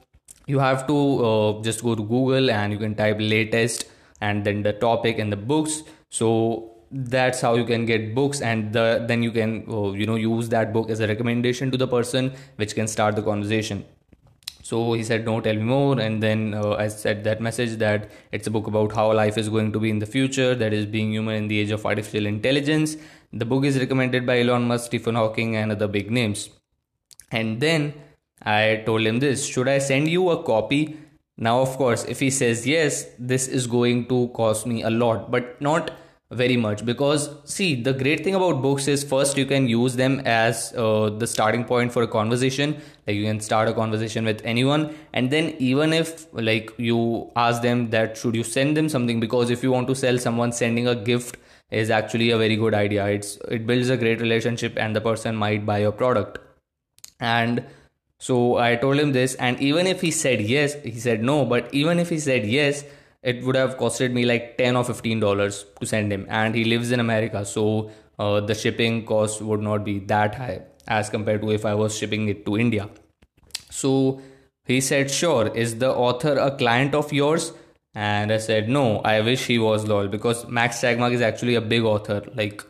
you 0.47 0.59
have 0.59 0.87
to 0.87 1.25
uh, 1.25 1.61
just 1.61 1.83
go 1.83 1.95
to 1.95 2.03
google 2.03 2.49
and 2.49 2.73
you 2.73 2.79
can 2.79 2.95
type 2.95 3.17
latest 3.19 3.85
and 4.19 4.43
then 4.45 4.63
the 4.63 4.73
topic 4.73 5.19
and 5.19 5.31
the 5.31 5.37
books. 5.37 5.83
So 6.09 6.71
that's 6.91 7.39
how 7.41 7.55
you 7.55 7.65
can 7.65 7.85
get 7.85 8.13
books 8.13 8.41
and 8.41 8.73
the, 8.73 9.05
then 9.07 9.23
you 9.23 9.31
can 9.31 9.65
uh, 9.69 9.91
you 9.91 10.05
know 10.05 10.15
use 10.15 10.49
that 10.49 10.73
book 10.73 10.89
as 10.89 10.99
a 10.99 11.07
recommendation 11.07 11.71
to 11.71 11.77
the 11.77 11.87
person 11.87 12.33
which 12.57 12.75
can 12.75 12.87
start 12.87 13.15
the 13.15 13.21
conversation. 13.21 13.85
So 14.63 14.93
he 14.93 15.03
said 15.03 15.25
no 15.25 15.41
tell 15.41 15.55
me 15.55 15.63
more. 15.63 15.99
And 15.99 16.21
then 16.21 16.53
uh, 16.53 16.73
i 16.73 16.87
said 16.87 17.23
that 17.23 17.41
message 17.41 17.77
that 17.79 18.09
it's 18.31 18.47
a 18.47 18.51
book 18.51 18.67
about 18.67 18.93
how 18.93 19.11
life 19.13 19.37
is 19.37 19.49
going 19.49 19.71
to 19.73 19.79
be 19.79 19.89
in 19.89 19.99
the 19.99 20.05
future 20.05 20.53
that 20.55 20.73
is 20.73 20.85
being 20.85 21.11
human 21.11 21.35
in 21.35 21.47
the 21.47 21.59
age 21.59 21.71
of 21.71 21.85
artificial 21.85 22.25
intelligence. 22.25 22.97
The 23.33 23.45
book 23.45 23.63
is 23.65 23.79
recommended 23.79 24.25
by 24.25 24.39
elon 24.41 24.67
musk 24.67 24.87
stephen 24.87 25.15
hawking 25.15 25.55
and 25.55 25.71
other 25.71 25.87
big 25.87 26.11
names 26.11 26.49
and 27.31 27.59
then 27.61 27.93
i 28.43 28.83
told 28.85 29.01
him 29.01 29.19
this 29.19 29.45
should 29.45 29.67
i 29.67 29.77
send 29.77 30.07
you 30.07 30.29
a 30.29 30.43
copy? 30.43 30.97
Now 31.37 31.59
of 31.61 31.75
course 31.77 32.03
if 32.05 32.19
he 32.19 32.29
says 32.29 32.67
yes 32.67 33.05
this 33.17 33.47
is 33.47 33.65
going 33.65 34.07
to 34.09 34.27
cost 34.35 34.67
me 34.67 34.83
a 34.83 34.89
lot 34.89 35.31
but 35.31 35.59
not 35.59 35.91
very 36.31 36.55
much. 36.57 36.85
Because 36.85 37.29
see 37.43 37.81
the 37.81 37.93
great 37.93 38.23
thing 38.23 38.35
about 38.35 38.61
books 38.61 38.87
is 38.87 39.03
first 39.03 39.37
you 39.37 39.45
can 39.45 39.67
use 39.67 39.95
them 39.95 40.21
as 40.25 40.73
uh, 40.77 41.09
the 41.09 41.27
starting 41.27 41.65
point 41.65 41.91
for 41.91 42.03
a 42.03 42.07
conversation. 42.07 42.77
Like 43.05 43.17
you 43.17 43.25
can 43.25 43.39
start 43.39 43.67
a 43.67 43.73
conversation 43.73 44.25
with 44.25 44.41
anyone. 44.43 44.95
And 45.13 45.29
then 45.29 45.55
even 45.59 45.93
if 45.93 46.27
like 46.33 46.71
you 46.77 47.29
ask 47.35 47.61
them 47.61 47.89
that 47.89 48.17
should 48.17 48.35
you 48.35 48.43
send 48.43 48.77
them 48.77 48.89
something? 48.89 49.19
Because 49.19 49.49
if 49.49 49.61
you 49.61 49.71
want 49.71 49.87
to 49.89 49.95
sell 49.95 50.17
someone 50.17 50.51
sending 50.51 50.87
a 50.87 50.95
gift 50.95 51.37
is 51.69 51.89
actually 51.89 52.31
a 52.31 52.37
very 52.37 52.55
good 52.55 52.73
idea. 52.73 53.05
It's 53.07 53.37
it 53.49 53.67
builds 53.67 53.89
a 53.89 53.97
great 53.97 54.21
relationship 54.21 54.77
and 54.77 54.95
the 54.95 55.01
person 55.01 55.35
might 55.35 55.65
buy 55.65 55.79
your 55.79 55.91
product 55.91 56.39
and 57.21 57.63
so 58.17 58.57
i 58.57 58.75
told 58.75 58.99
him 58.99 59.11
this 59.13 59.35
and 59.35 59.61
even 59.61 59.87
if 59.87 60.01
he 60.01 60.11
said 60.11 60.41
yes 60.41 60.75
he 60.83 60.99
said 60.99 61.23
no 61.23 61.45
but 61.45 61.73
even 61.73 61.99
if 61.99 62.09
he 62.09 62.19
said 62.19 62.45
yes 62.45 62.83
it 63.23 63.43
would 63.43 63.55
have 63.55 63.77
costed 63.77 64.11
me 64.11 64.25
like 64.25 64.57
10 64.57 64.75
or 64.75 64.83
15 64.83 65.19
dollars 65.19 65.65
to 65.79 65.85
send 65.85 66.11
him. 66.11 66.25
And 66.27 66.55
he 66.55 66.63
lives 66.65 66.91
in 66.91 66.99
america 66.99 67.45
so 67.45 67.91
uh, 68.19 68.39
the 68.41 68.55
shipping 68.55 69.05
cost 69.05 69.41
would 69.41 69.61
not 69.61 69.83
be 69.85 69.99
that 69.99 70.35
high 70.35 70.61
as 70.87 71.09
compared 71.09 71.41
to 71.41 71.51
if 71.51 71.65
i 71.65 71.73
was 71.75 71.97
shipping 71.97 72.27
it 72.27 72.45
to 72.45 72.57
india. 72.57 72.89
So 73.69 74.21
he 74.65 74.81
said 74.81 75.11
sure 75.11 75.47
is 75.47 75.77
the 75.77 75.93
author 75.93 76.37
a 76.37 76.51
client 76.57 76.95
of 76.95 77.13
yours? 77.13 77.53
And 77.93 78.31
i 78.31 78.37
said 78.37 78.69
no 78.69 78.99
i 78.99 79.19
wish 79.21 79.45
he 79.45 79.59
was 79.59 79.87
lol 79.87 80.07
because 80.07 80.47
max 80.47 80.81
tegmark 80.81 81.13
is 81.13 81.21
actually 81.21 81.55
a 81.55 81.61
big 81.61 81.83
author. 81.83 82.21
Like 82.33 82.63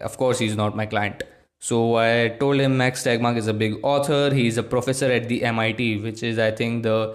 of 0.00 0.16
course 0.16 0.38
he's 0.38 0.56
not 0.56 0.76
my 0.76 0.86
client 0.86 1.22
so 1.58 1.96
i 1.96 2.28
told 2.40 2.60
him 2.60 2.76
max 2.76 3.02
tegmark 3.04 3.36
is 3.36 3.46
a 3.46 3.54
big 3.54 3.78
author 3.82 4.32
he's 4.34 4.58
a 4.58 4.62
professor 4.62 5.10
at 5.10 5.28
the 5.28 5.40
mit 5.40 6.02
which 6.02 6.22
is 6.22 6.38
i 6.38 6.50
think 6.50 6.82
the 6.82 7.14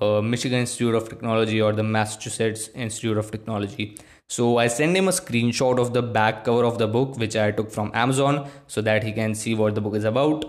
uh, 0.00 0.20
Michigan 0.22 0.60
Institute 0.60 0.94
of 0.94 1.08
Technology 1.08 1.60
or 1.60 1.72
the 1.72 1.82
Massachusetts 1.82 2.68
Institute 2.74 3.18
of 3.18 3.30
Technology. 3.30 3.96
So 4.28 4.58
I 4.58 4.68
send 4.68 4.96
him 4.96 5.08
a 5.08 5.12
screenshot 5.12 5.78
of 5.78 5.92
the 5.92 6.02
back 6.02 6.44
cover 6.44 6.64
of 6.64 6.78
the 6.78 6.88
book, 6.88 7.16
which 7.18 7.36
I 7.36 7.50
took 7.50 7.70
from 7.70 7.90
Amazon, 7.94 8.48
so 8.66 8.80
that 8.80 9.04
he 9.04 9.12
can 9.12 9.34
see 9.34 9.54
what 9.54 9.74
the 9.74 9.80
book 9.80 9.94
is 9.94 10.04
about. 10.04 10.44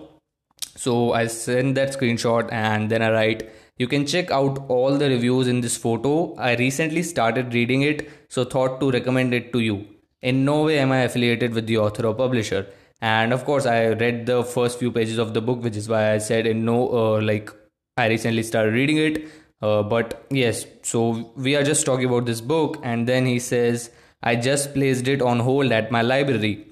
So 0.77 1.13
I 1.13 1.27
send 1.27 1.77
that 1.77 1.93
screenshot 1.97 2.51
and 2.51 2.89
then 2.89 3.01
I 3.01 3.11
write, 3.11 3.49
you 3.77 3.87
can 3.87 4.05
check 4.05 4.31
out 4.31 4.65
all 4.69 4.97
the 4.97 5.09
reviews 5.09 5.47
in 5.47 5.61
this 5.61 5.75
photo. 5.75 6.33
I 6.35 6.55
recently 6.55 7.03
started 7.03 7.53
reading 7.53 7.81
it, 7.81 8.09
so 8.29 8.45
thought 8.45 8.79
to 8.79 8.91
recommend 8.91 9.33
it 9.33 9.51
to 9.53 9.59
you. 9.59 9.85
In 10.21 10.45
no 10.45 10.63
way 10.63 10.79
am 10.79 10.91
I 10.91 10.99
affiliated 10.99 11.53
with 11.53 11.67
the 11.67 11.77
author 11.77 12.07
or 12.07 12.15
publisher. 12.15 12.67
And 13.01 13.33
of 13.33 13.45
course, 13.45 13.65
I 13.65 13.87
read 13.89 14.25
the 14.25 14.43
first 14.43 14.79
few 14.79 14.91
pages 14.91 15.17
of 15.17 15.33
the 15.33 15.41
book, 15.41 15.61
which 15.61 15.75
is 15.75 15.89
why 15.89 16.13
I 16.13 16.17
said 16.17 16.47
in 16.47 16.65
no 16.65 16.89
uh, 16.89 17.21
like 17.21 17.51
I 17.97 18.07
recently 18.07 18.43
started 18.43 18.73
reading 18.73 18.97
it. 18.97 19.27
Uh, 19.61 19.83
but 19.83 20.25
yes, 20.29 20.65
so 20.81 21.31
we 21.35 21.55
are 21.55 21.63
just 21.63 21.85
talking 21.85 22.05
about 22.05 22.25
this 22.25 22.41
book, 22.41 22.79
and 22.83 23.07
then 23.07 23.25
he 23.25 23.39
says, 23.39 23.89
I 24.21 24.35
just 24.35 24.73
placed 24.73 25.07
it 25.07 25.21
on 25.21 25.39
hold 25.39 25.71
at 25.71 25.91
my 25.91 26.01
library. 26.01 26.67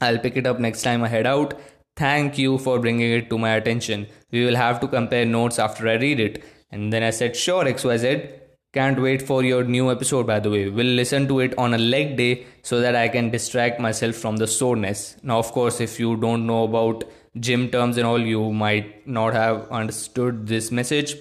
I'll 0.00 0.18
pick 0.18 0.36
it 0.36 0.46
up 0.46 0.58
next 0.58 0.82
time 0.82 1.02
I 1.02 1.08
head 1.08 1.26
out. 1.26 1.54
Thank 1.96 2.38
you 2.38 2.58
for 2.58 2.78
bringing 2.78 3.12
it 3.12 3.30
to 3.30 3.38
my 3.38 3.50
attention. 3.50 4.06
We 4.30 4.44
will 4.44 4.56
have 4.56 4.80
to 4.80 4.88
compare 4.88 5.24
notes 5.24 5.58
after 5.58 5.88
I 5.88 5.94
read 5.94 6.18
it. 6.18 6.44
And 6.70 6.92
then 6.92 7.02
I 7.02 7.10
said, 7.10 7.36
Sure, 7.36 7.64
XYZ. 7.64 8.43
Can't 8.74 9.00
wait 9.00 9.22
for 9.22 9.44
your 9.44 9.62
new 9.62 9.90
episode, 9.90 10.26
by 10.26 10.40
the 10.40 10.50
way. 10.50 10.68
We'll 10.68 10.94
listen 11.00 11.28
to 11.28 11.38
it 11.38 11.56
on 11.56 11.74
a 11.74 11.78
leg 11.78 12.16
day 12.16 12.44
so 12.62 12.80
that 12.80 12.96
I 12.96 13.08
can 13.08 13.30
distract 13.30 13.78
myself 13.78 14.16
from 14.16 14.36
the 14.36 14.48
soreness. 14.48 15.16
Now, 15.22 15.38
of 15.38 15.52
course, 15.52 15.80
if 15.80 16.00
you 16.00 16.16
don't 16.16 16.44
know 16.44 16.64
about 16.64 17.04
gym 17.38 17.70
terms 17.70 17.96
and 17.98 18.06
all 18.06 18.20
you 18.20 18.52
might 18.52 19.06
not 19.06 19.32
have 19.32 19.68
understood 19.70 20.48
this 20.48 20.72
message. 20.72 21.14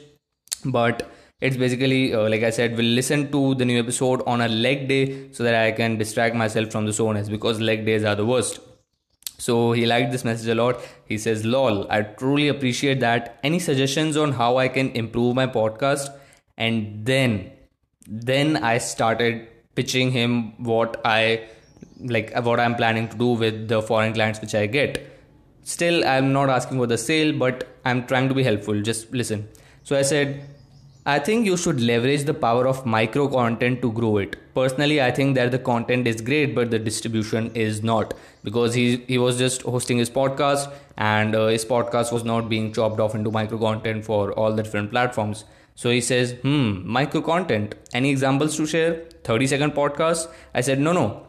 But 0.65 1.11
it's 1.41 1.57
basically 1.57 2.13
uh, 2.13 2.29
like 2.29 2.41
i 2.41 2.49
said 2.49 2.77
we'll 2.77 2.93
listen 2.97 3.29
to 3.29 3.53
the 3.55 3.65
new 3.65 3.77
episode 3.77 4.21
on 4.25 4.39
a 4.39 4.47
leg 4.47 4.87
day 4.87 5.29
so 5.33 5.43
that 5.43 5.55
i 5.55 5.71
can 5.73 5.97
distract 5.97 6.33
myself 6.33 6.71
from 6.71 6.85
the 6.85 6.93
soreness 6.93 7.27
because 7.27 7.59
leg 7.59 7.85
days 7.85 8.03
are 8.03 8.15
the 8.15 8.25
worst. 8.25 8.59
So 9.39 9.73
he 9.73 9.85
liked 9.85 10.13
this 10.13 10.23
message 10.23 10.47
a 10.47 10.55
lot. 10.55 10.79
He 11.05 11.17
says 11.17 11.45
lol 11.45 11.85
i 11.91 12.01
truly 12.01 12.47
appreciate 12.47 12.99
that. 13.01 13.39
Any 13.43 13.59
suggestions 13.59 14.15
on 14.15 14.31
how 14.31 14.57
i 14.57 14.67
can 14.67 14.91
improve 14.91 15.35
my 15.35 15.47
podcast 15.47 16.09
and 16.57 17.05
then 17.05 17.51
then 18.07 18.57
i 18.57 18.77
started 18.77 19.47
pitching 19.75 20.11
him 20.11 20.53
what 20.63 20.99
i 21.05 21.41
like 21.99 22.33
what 22.43 22.59
i'm 22.59 22.75
planning 22.75 23.07
to 23.07 23.17
do 23.17 23.27
with 23.27 23.67
the 23.67 23.81
foreign 23.81 24.13
clients 24.13 24.41
which 24.41 24.55
i 24.55 24.65
get. 24.65 25.09
Still 25.63 26.05
i'm 26.05 26.33
not 26.33 26.49
asking 26.49 26.77
for 26.77 26.87
the 26.87 26.97
sale 26.97 27.37
but 27.37 27.67
i'm 27.85 28.05
trying 28.05 28.27
to 28.29 28.35
be 28.35 28.43
helpful. 28.43 28.81
Just 28.81 29.11
listen. 29.13 29.47
So 29.83 29.97
i 29.97 30.01
said 30.01 30.43
i 31.05 31.19
think 31.19 31.45
you 31.45 31.57
should 31.57 31.81
leverage 31.81 32.23
the 32.23 32.33
power 32.33 32.67
of 32.67 32.85
micro 32.85 33.27
content 33.27 33.81
to 33.81 33.91
grow 33.91 34.17
it. 34.17 34.35
Personally 34.53 35.01
i 35.01 35.09
think 35.11 35.35
that 35.35 35.51
the 35.51 35.59
content 35.59 36.07
is 36.07 36.21
great 36.21 36.53
but 36.53 36.71
the 36.71 36.79
distribution 36.79 37.51
is 37.55 37.81
not. 37.83 38.13
Because 38.43 38.73
he 38.73 38.97
he 39.07 39.17
was 39.17 39.37
just 39.37 39.61
hosting 39.61 39.97
his 39.97 40.09
podcast 40.09 40.71
and 40.97 41.35
uh, 41.35 41.47
his 41.47 41.65
podcast 41.65 42.11
was 42.11 42.23
not 42.23 42.49
being 42.49 42.73
chopped 42.73 42.99
off 42.99 43.15
into 43.15 43.31
micro 43.31 43.57
content 43.57 44.03
for 44.05 44.33
all 44.33 44.53
the 44.53 44.63
different 44.63 44.91
platforms 44.91 45.45
so 45.75 45.89
he 45.89 46.01
says 46.01 46.33
hmm 46.41 46.81
micro 46.85 47.21
content. 47.21 47.75
Any 47.93 48.09
examples 48.09 48.57
to 48.57 48.65
share? 48.65 49.05
30 49.23 49.47
second 49.47 49.71
podcast? 49.73 50.27
I 50.53 50.61
said 50.61 50.79
no 50.79 50.93
no. 50.93 51.27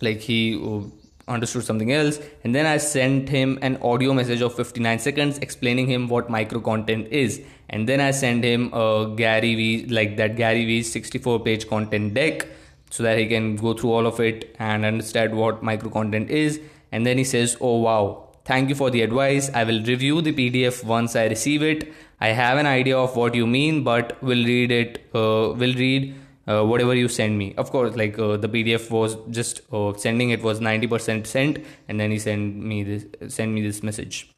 Like 0.00 0.20
he 0.20 0.56
uh, 0.56 0.82
understood 1.28 1.64
something 1.64 1.92
else. 1.92 2.20
And 2.44 2.54
then 2.54 2.66
i 2.66 2.76
sent 2.76 3.28
him 3.28 3.58
an 3.62 3.78
audio 3.82 4.14
message 4.14 4.40
of 4.40 4.54
59 4.54 4.98
seconds 4.98 5.38
explaining 5.38 5.86
him 5.88 6.08
what 6.08 6.30
micro 6.30 6.60
content 6.60 7.08
is. 7.08 7.40
And 7.68 7.88
then 7.88 8.00
i 8.00 8.10
sent 8.10 8.44
him 8.44 8.72
a 8.72 9.14
gary 9.16 9.54
vee 9.54 9.86
like 9.86 10.16
that 10.16 10.36
gary 10.36 10.64
vee's 10.64 10.92
64 10.92 11.40
page 11.40 11.68
content 11.68 12.14
deck 12.14 12.46
so 12.90 13.02
that 13.02 13.18
he 13.18 13.26
can 13.26 13.56
go 13.56 13.72
through 13.72 13.92
all 13.92 14.06
of 14.06 14.20
it 14.20 14.54
and 14.58 14.84
understand 14.84 15.34
what 15.34 15.62
micro 15.62 15.90
content 15.90 16.30
is. 16.30 16.60
And 16.92 17.06
then 17.06 17.18
he 17.18 17.24
says 17.24 17.56
oh 17.60 17.78
wow 17.78 18.31
thank 18.44 18.68
you 18.68 18.74
for 18.74 18.90
the 18.90 19.02
advice. 19.02 19.50
I 19.54 19.64
will 19.64 19.82
review 19.84 20.20
the 20.20 20.32
pdf 20.32 20.84
once 20.84 21.16
i 21.16 21.26
receive 21.26 21.62
it. 21.62 21.92
I 22.20 22.28
have 22.28 22.58
an 22.58 22.66
idea 22.66 22.96
of 22.98 23.16
what 23.16 23.34
you 23.34 23.46
mean 23.46 23.84
but 23.84 24.22
will 24.22 24.44
read 24.44 24.70
it 24.70 24.98
uh, 25.14 25.54
will 25.62 25.74
read 25.74 26.14
uh, 26.46 26.64
whatever 26.64 26.94
you 26.94 27.08
send 27.08 27.38
me. 27.38 27.54
Of 27.56 27.70
course 27.70 27.96
like 27.96 28.18
uh, 28.18 28.36
the 28.36 28.48
pdf 28.48 28.90
was 28.90 29.16
just 29.30 29.60
uh, 29.72 29.92
sending 29.94 30.30
it 30.30 30.42
was 30.42 30.60
90% 30.60 31.26
sent 31.26 31.58
and 31.88 32.00
then 32.00 32.10
he 32.10 32.18
sent 32.18 32.56
me 32.56 32.82
this 32.82 33.34
send 33.34 33.54
me 33.54 33.62
this 33.62 33.82
message. 33.82 34.30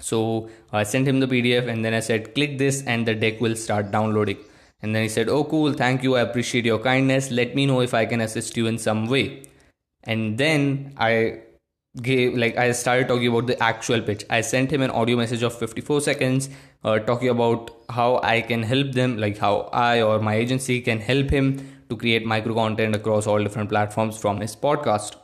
So 0.00 0.48
i 0.72 0.82
sent 0.82 1.08
him 1.08 1.20
the 1.20 1.26
pdf 1.26 1.68
and 1.68 1.84
then 1.84 1.94
i 1.94 2.00
said 2.00 2.34
click 2.34 2.58
this 2.58 2.82
and 2.84 3.06
the 3.06 3.14
deck 3.14 3.40
will 3.40 3.56
start 3.56 3.90
downloading. 3.90 4.38
And 4.82 4.94
then 4.94 5.02
he 5.02 5.08
said 5.08 5.28
oh 5.28 5.44
cool 5.44 5.72
thank 5.72 6.02
you 6.02 6.16
i 6.16 6.20
appreciate 6.20 6.64
your 6.64 6.78
kindness. 6.78 7.30
Let 7.30 7.54
me 7.54 7.66
know 7.66 7.80
if 7.80 7.94
i 7.94 8.06
can 8.06 8.20
assist 8.20 8.56
you 8.56 8.66
in 8.66 8.78
some 8.78 9.06
way. 9.06 9.42
And 10.04 10.38
then 10.38 10.94
i 10.96 11.40
gave 12.02 12.36
like 12.36 12.56
i 12.56 12.70
started 12.70 13.08
talking 13.08 13.26
about 13.26 13.46
the 13.46 13.60
actual 13.60 14.00
pitch. 14.00 14.24
I 14.30 14.42
sent 14.42 14.70
him 14.70 14.80
an 14.80 14.90
audio 14.90 15.16
message 15.16 15.42
of 15.42 15.58
54 15.58 16.00
seconds 16.02 16.48
uh, 16.84 17.00
talking 17.00 17.28
about 17.28 17.70
how 17.90 18.20
i 18.22 18.40
can 18.40 18.62
help 18.62 18.92
them 18.92 19.16
like 19.16 19.38
how 19.38 19.68
i 19.72 20.00
or 20.00 20.20
my 20.20 20.34
agency 20.36 20.80
can 20.80 21.00
help 21.00 21.30
him 21.30 21.58
to 21.88 21.96
create 21.96 22.24
micro 22.24 22.54
content 22.54 22.94
across 22.94 23.26
all 23.26 23.42
different 23.42 23.68
platforms 23.68 24.16
from 24.16 24.40
his 24.40 24.54
podcast. 24.54 25.16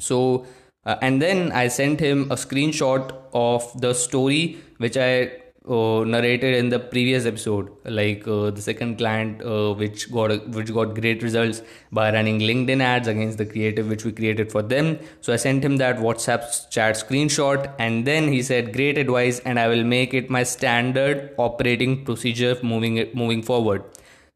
So 0.00 0.46
uh, 0.84 0.96
and 1.00 1.22
then 1.22 1.52
i 1.52 1.68
sent 1.68 2.00
him 2.00 2.30
a 2.32 2.34
screenshot 2.34 3.14
of 3.32 3.80
the 3.80 3.94
story 3.94 4.58
which 4.78 4.96
i 4.96 5.30
uh, 5.68 6.04
narrated 6.04 6.54
in 6.54 6.68
the 6.68 6.78
previous 6.78 7.24
episode 7.24 7.70
like 7.84 8.26
uh, 8.28 8.50
the 8.50 8.60
second 8.60 8.98
client 8.98 9.42
uh, 9.42 9.72
which 9.72 10.12
got 10.12 10.30
a, 10.30 10.36
which 10.36 10.72
got 10.72 10.94
great 10.94 11.22
results 11.22 11.62
by 11.90 12.12
running 12.12 12.38
linkedin 12.38 12.82
ads 12.82 13.08
against 13.08 13.38
the 13.38 13.46
creative 13.46 13.88
which 13.88 14.04
we 14.04 14.12
created 14.12 14.52
for 14.52 14.60
them. 14.62 14.98
So 15.22 15.32
i 15.32 15.36
sent 15.36 15.64
him 15.64 15.78
that 15.78 15.96
whatsapp 15.96 16.68
chat 16.70 16.96
screenshot 16.96 17.72
and 17.78 18.06
then 18.06 18.28
he 18.28 18.42
said 18.42 18.74
great 18.74 18.98
advice 18.98 19.40
and 19.40 19.58
i 19.58 19.66
will 19.68 19.84
make 19.84 20.12
it 20.12 20.28
my 20.28 20.42
standard 20.42 21.34
operating 21.38 22.04
procedure 22.04 22.56
moving 22.62 22.98
it 22.98 23.14
moving 23.14 23.42
forward. 23.42 23.84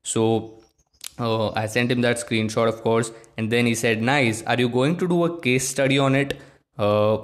So 0.03 0.55
uh, 1.19 1.51
i 1.51 1.67
sent 1.67 1.93
him 1.93 2.01
that 2.01 2.17
screenshot 2.17 2.69
of 2.69 2.81
course 2.83 3.13
and 3.37 3.53
then 3.53 3.67
he 3.67 3.75
said 3.75 4.01
nice 4.01 4.43
are 4.45 4.57
you 4.57 4.71
going 4.71 4.97
to 4.97 5.07
do 5.07 5.25
a 5.25 5.41
case 5.41 5.69
study 5.69 5.99
on 5.99 6.15
it? 6.15 6.41
Uh, 6.79 7.19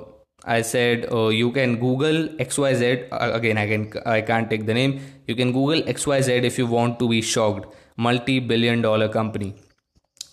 I 0.46 0.62
said 0.62 1.06
uh, 1.12 1.28
you 1.28 1.50
can 1.52 1.76
Google 1.80 2.28
XYZ 2.38 3.08
uh, 3.12 3.32
again 3.32 3.58
I 3.58 3.66
can 3.66 3.92
I 4.06 4.20
can't 4.20 4.50
take 4.50 4.66
the 4.66 4.74
name. 4.74 5.00
You 5.26 5.34
can 5.34 5.52
Google 5.52 5.82
XYZ 5.82 6.42
if 6.44 6.58
you 6.58 6.66
want 6.66 6.98
to 6.98 7.08
be 7.08 7.22
shocked. 7.22 7.74
Multi-billion 7.96 8.82
dollar 8.82 9.08
company. 9.08 9.54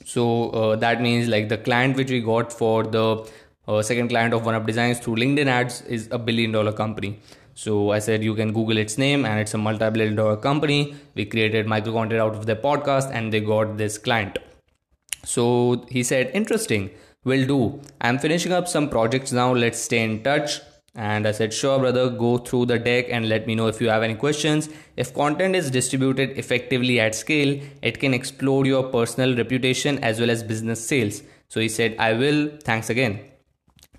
So 0.03 0.49
uh, 0.49 0.75
that 0.77 1.01
means 1.01 1.27
like 1.27 1.47
the 1.49 1.57
client 1.57 1.95
which 1.95 2.09
we 2.09 2.19
got 2.21 2.51
for 2.51 2.83
the 2.83 3.29
uh, 3.67 3.81
second 3.81 4.09
client 4.09 4.33
of 4.33 4.45
one 4.45 4.55
up 4.55 4.65
designs 4.65 4.99
through 4.99 5.15
LinkedIn 5.15 5.47
ads 5.47 5.81
is 5.83 6.07
a 6.11 6.17
billion 6.17 6.51
dollar 6.51 6.73
company. 6.73 7.19
So 7.53 7.91
I 7.91 7.99
said 7.99 8.23
you 8.23 8.33
can 8.35 8.53
Google 8.53 8.77
its 8.77 8.97
name 8.97 9.25
and 9.25 9.39
it's 9.39 9.53
a 9.53 9.57
multi-billion 9.57 10.15
dollar 10.15 10.37
company. 10.37 10.95
We 11.15 11.25
created 11.25 11.67
micro 11.67 11.93
content 11.93 12.21
out 12.21 12.35
of 12.35 12.45
their 12.45 12.55
podcast 12.55 13.11
and 13.13 13.31
they 13.31 13.39
got 13.39 13.77
this 13.77 13.97
client. 13.97 14.39
So 15.23 15.85
he 15.89 16.03
said 16.03 16.31
interesting 16.33 16.89
Will 17.23 17.45
do. 17.45 17.81
I'm 17.99 18.17
finishing 18.17 18.51
up 18.51 18.67
some 18.67 18.89
projects 18.89 19.31
now. 19.31 19.53
Let's 19.53 19.79
stay 19.79 20.03
in 20.03 20.23
touch. 20.23 20.59
And 20.95 21.27
I 21.27 21.31
said, 21.31 21.53
sure, 21.53 21.77
brother, 21.77 22.09
go 22.09 22.39
through 22.39 22.65
the 22.65 22.79
deck 22.79 23.05
and 23.09 23.29
let 23.29 23.45
me 23.45 23.53
know 23.53 23.67
if 23.67 23.79
you 23.79 23.89
have 23.89 24.01
any 24.01 24.15
questions. 24.15 24.69
If 24.97 25.13
content 25.13 25.55
is 25.55 25.69
distributed 25.69 26.31
effectively 26.37 26.99
at 26.99 27.13
scale, 27.13 27.61
it 27.83 27.99
can 27.99 28.15
explode 28.15 28.65
your 28.65 28.83
personal 28.83 29.37
reputation 29.37 30.03
as 30.03 30.19
well 30.19 30.31
as 30.31 30.41
business 30.41 30.85
sales. 30.85 31.21
So 31.47 31.59
he 31.59 31.69
said, 31.69 31.95
I 31.99 32.13
will. 32.13 32.57
Thanks 32.63 32.89
again. 32.89 33.19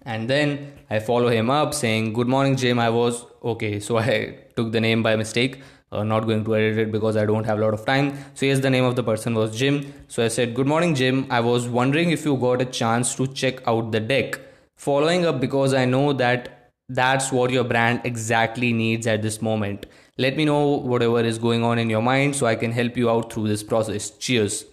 And 0.04 0.28
then 0.28 0.72
I 0.90 0.98
follow 0.98 1.28
him 1.28 1.48
up 1.48 1.74
saying, 1.74 2.14
Good 2.14 2.26
morning, 2.26 2.56
Jim. 2.56 2.80
I 2.80 2.90
was 2.90 3.24
okay. 3.44 3.78
So 3.78 3.98
I 3.98 4.36
took 4.56 4.72
the 4.72 4.80
name 4.80 5.02
by 5.04 5.14
mistake 5.14 5.62
uh, 5.92 6.02
not 6.02 6.26
going 6.26 6.44
to 6.44 6.56
edit 6.56 6.78
it 6.78 6.92
because 6.92 7.16
I 7.16 7.26
don't 7.26 7.44
have 7.44 7.58
a 7.58 7.61
lot 7.61 7.75
of 7.75 7.84
time. 7.84 8.16
So 8.34 8.46
yes, 8.46 8.61
the 8.61 8.70
name 8.70 8.84
of 8.84 8.96
the 8.96 9.02
person 9.02 9.34
was 9.34 9.56
Jim. 9.56 9.92
So 10.08 10.25
I 10.25 10.28
said, 10.28 10.54
Good 10.54 10.66
morning, 10.66 10.94
Jim. 10.94 11.26
I 11.30 11.40
was 11.40 11.68
wondering 11.68 12.11
if 12.11 12.25
you 12.25 12.37
got 12.37 12.62
a 12.62 12.64
chance 12.64 13.14
to 13.16 13.26
check 13.26 13.66
out 13.66 13.92
the 13.92 14.00
deck. 14.00 14.40
Following 14.76 15.26
up 15.26 15.40
because 15.40 15.75
I 15.75 15.84
know 15.84 16.12
that 16.14 16.72
that's 16.88 17.30
what 17.30 17.50
your 17.50 17.64
brand 17.64 18.00
exactly 18.04 18.72
needs 18.72 19.06
at 19.06 19.22
this 19.22 19.40
moment. 19.40 19.87
Let 20.18 20.37
me 20.37 20.44
know 20.44 20.66
whatever 20.68 21.20
is 21.20 21.38
going 21.38 21.62
on 21.62 21.78
in 21.78 21.88
your 21.88 22.02
mind 22.02 22.37
so 22.37 22.46
I 22.46 22.54
can 22.56 22.72
help 22.72 22.96
you 22.96 23.08
out 23.08 23.32
through 23.32 23.49
this 23.49 23.62
process. 23.62 24.11
Cheers. 24.11 24.64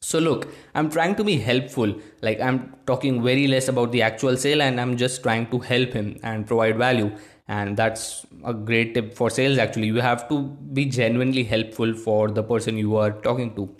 So, 0.00 0.18
look, 0.18 0.48
I'm 0.74 0.90
trying 0.90 1.14
to 1.16 1.24
be 1.24 1.38
helpful. 1.38 1.94
Like, 2.20 2.40
I'm 2.40 2.74
talking 2.86 3.22
very 3.22 3.46
less 3.46 3.68
about 3.68 3.92
the 3.92 4.02
actual 4.02 4.36
sale 4.36 4.60
and 4.60 4.80
I'm 4.80 4.96
just 4.96 5.22
trying 5.22 5.46
to 5.46 5.60
help 5.60 5.92
him 5.92 6.18
and 6.22 6.46
provide 6.46 6.76
value 6.76 7.16
and 7.46 7.76
that's 7.76 8.24
a 8.44 8.54
great 8.54 8.94
tip 8.94 9.14
for 9.14 9.30
sales 9.30 9.58
actually. 9.58 9.86
You 9.86 10.00
have 10.00 10.28
to 10.28 10.42
be 10.72 10.86
genuinely 10.86 11.44
helpful 11.44 11.94
for 11.94 12.30
the 12.30 12.42
person 12.42 12.78
you 12.78 12.96
are 12.96 13.10
talking 13.10 13.54
to. 13.56 13.74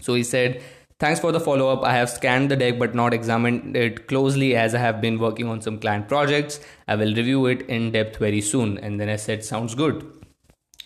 So 0.00 0.14
he 0.14 0.24
said 0.24 0.62
thanks 0.98 1.20
for 1.20 1.30
the 1.30 1.38
follow 1.38 1.68
up 1.68 1.82
i 1.84 1.92
have 1.92 2.08
scanned 2.08 2.50
the 2.50 2.56
deck 2.56 2.78
but 2.78 2.94
not 2.94 3.12
examined 3.12 3.76
it 3.76 4.06
closely 4.08 4.56
as 4.56 4.74
i 4.74 4.78
have 4.78 4.98
been 4.98 5.18
working 5.18 5.46
on 5.46 5.60
some 5.60 5.78
client 5.78 6.08
projects. 6.08 6.60
I 6.88 6.96
will 6.96 7.14
review 7.14 7.46
it 7.46 7.62
in 7.68 7.92
depth 7.92 8.16
very 8.18 8.40
soon. 8.40 8.78
And 8.78 8.98
then 8.98 9.10
i 9.10 9.16
said 9.16 9.44
sounds 9.44 9.74
good. 9.74 10.10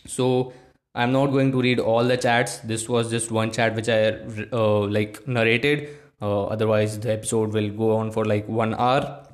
So 0.06 0.52
i'm 0.94 1.12
not 1.12 1.26
going 1.26 1.52
to 1.52 1.60
read 1.60 1.78
all 1.78 2.04
the 2.04 2.16
chats. 2.16 2.58
This 2.58 2.88
was 2.88 3.10
just 3.10 3.30
one 3.30 3.52
chat 3.52 3.76
which 3.76 3.88
i 3.88 4.18
uh, 4.52 4.80
like 4.80 5.26
narrated. 5.28 5.88
Uh, 6.20 6.44
otherwise 6.46 6.98
the 6.98 7.12
episode 7.12 7.52
will 7.52 7.70
go 7.70 7.96
on 7.96 8.10
for 8.10 8.24
like 8.24 8.48
1 8.48 8.74
hour. 8.74 9.26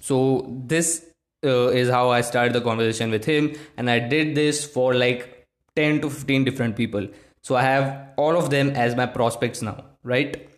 So 0.00 0.46
this 0.66 1.09
uh, 1.44 1.68
is 1.68 1.88
how 1.88 2.10
I 2.10 2.20
started 2.20 2.52
the 2.52 2.60
conversation 2.60 3.10
with 3.10 3.24
him, 3.24 3.54
and 3.76 3.90
I 3.90 3.98
did 3.98 4.34
this 4.34 4.64
for 4.64 4.94
like 4.94 5.46
10 5.76 6.00
to 6.02 6.10
15 6.10 6.44
different 6.44 6.76
people. 6.76 7.08
So 7.42 7.56
I 7.56 7.62
have 7.62 8.08
all 8.16 8.36
of 8.36 8.50
them 8.50 8.70
as 8.70 8.94
my 8.94 9.06
prospects 9.06 9.62
now, 9.62 9.84
right? 10.02 10.48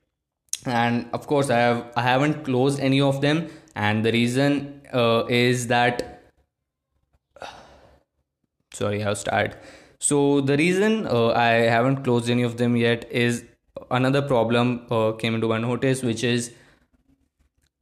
And 0.66 1.08
of 1.12 1.26
course, 1.26 1.50
I 1.50 1.58
have 1.58 1.92
I 1.96 2.02
haven't 2.02 2.44
closed 2.44 2.80
any 2.80 3.00
of 3.00 3.20
them, 3.20 3.48
and 3.74 4.04
the 4.04 4.12
reason 4.12 4.82
uh, 4.92 5.24
is 5.28 5.68
that 5.68 6.22
sorry, 8.72 9.02
I 9.02 9.08
was 9.08 9.24
tired. 9.24 9.56
So 9.98 10.40
the 10.40 10.56
reason 10.56 11.06
uh, 11.06 11.28
I 11.28 11.50
haven't 11.76 12.02
closed 12.02 12.28
any 12.28 12.42
of 12.42 12.56
them 12.56 12.76
yet 12.76 13.08
is 13.10 13.44
another 13.90 14.22
problem 14.22 14.86
uh, 14.90 15.12
came 15.12 15.34
into 15.34 15.48
my 15.48 15.58
notice, 15.58 16.02
which 16.02 16.24
is 16.24 16.52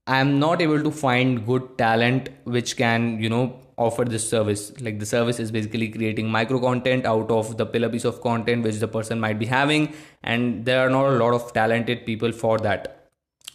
i'm 0.06 0.38
not 0.38 0.60
able 0.60 0.82
to 0.82 0.90
find 0.90 1.46
good 1.46 1.66
talent 1.78 2.28
which 2.44 2.76
can 2.76 3.20
you 3.20 3.28
know 3.28 3.60
offer 3.80 4.04
this 4.04 4.28
service. 4.28 4.62
Like 4.80 4.98
the 5.00 5.06
service 5.06 5.40
is 5.40 5.50
basically 5.50 5.88
creating 5.88 6.30
micro 6.30 6.60
content 6.60 7.06
out 7.06 7.30
of 7.30 7.56
the 7.56 7.66
pillar 7.66 7.88
piece 7.88 8.04
of 8.04 8.20
content 8.20 8.62
which 8.62 8.78
the 8.84 8.88
person 8.88 9.18
might 9.18 9.38
be 9.38 9.46
having 9.46 9.92
and 10.22 10.64
there 10.64 10.80
are 10.86 10.90
not 10.90 11.06
a 11.12 11.16
lot 11.24 11.34
of 11.34 11.52
talented 11.52 12.04
people 12.06 12.32
for 12.32 12.58
that. 12.58 12.96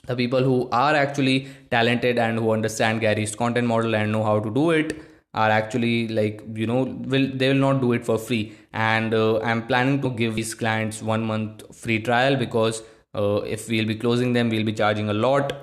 The 0.07 0.15
people 0.15 0.43
who 0.43 0.69
are 0.71 0.95
actually 0.95 1.47
talented 1.71 2.17
and 2.19 2.39
who 2.39 2.51
understand 2.51 3.01
gary's 3.01 3.35
content 3.35 3.67
model 3.67 3.95
and 3.95 4.11
know 4.11 4.23
how 4.23 4.39
to 4.39 4.53
do 4.53 4.71
it 4.71 4.97
are 5.33 5.49
actually 5.49 6.07
like 6.07 6.41
you 6.55 6.67
know 6.71 6.81
will 7.13 7.29
they 7.43 7.47
will 7.51 7.63
not 7.67 7.81
do 7.81 7.93
it 7.93 8.05
for 8.09 8.17
free. 8.17 8.43
And 8.73 9.13
uh, 9.13 9.39
i'm 9.51 9.65
planning 9.67 10.01
to 10.01 10.11
give 10.23 10.35
these 10.41 10.53
clients 10.63 11.01
one 11.13 11.23
month 11.31 11.63
free 11.83 11.99
trial 12.09 12.35
because 12.35 12.83
uh, 13.13 13.37
if 13.57 13.69
we'll 13.69 13.93
be 13.93 13.95
closing 13.95 14.33
them 14.33 14.49
we'll 14.49 14.69
be 14.73 14.77
charging 14.83 15.09
a 15.09 15.17
lot 15.27 15.53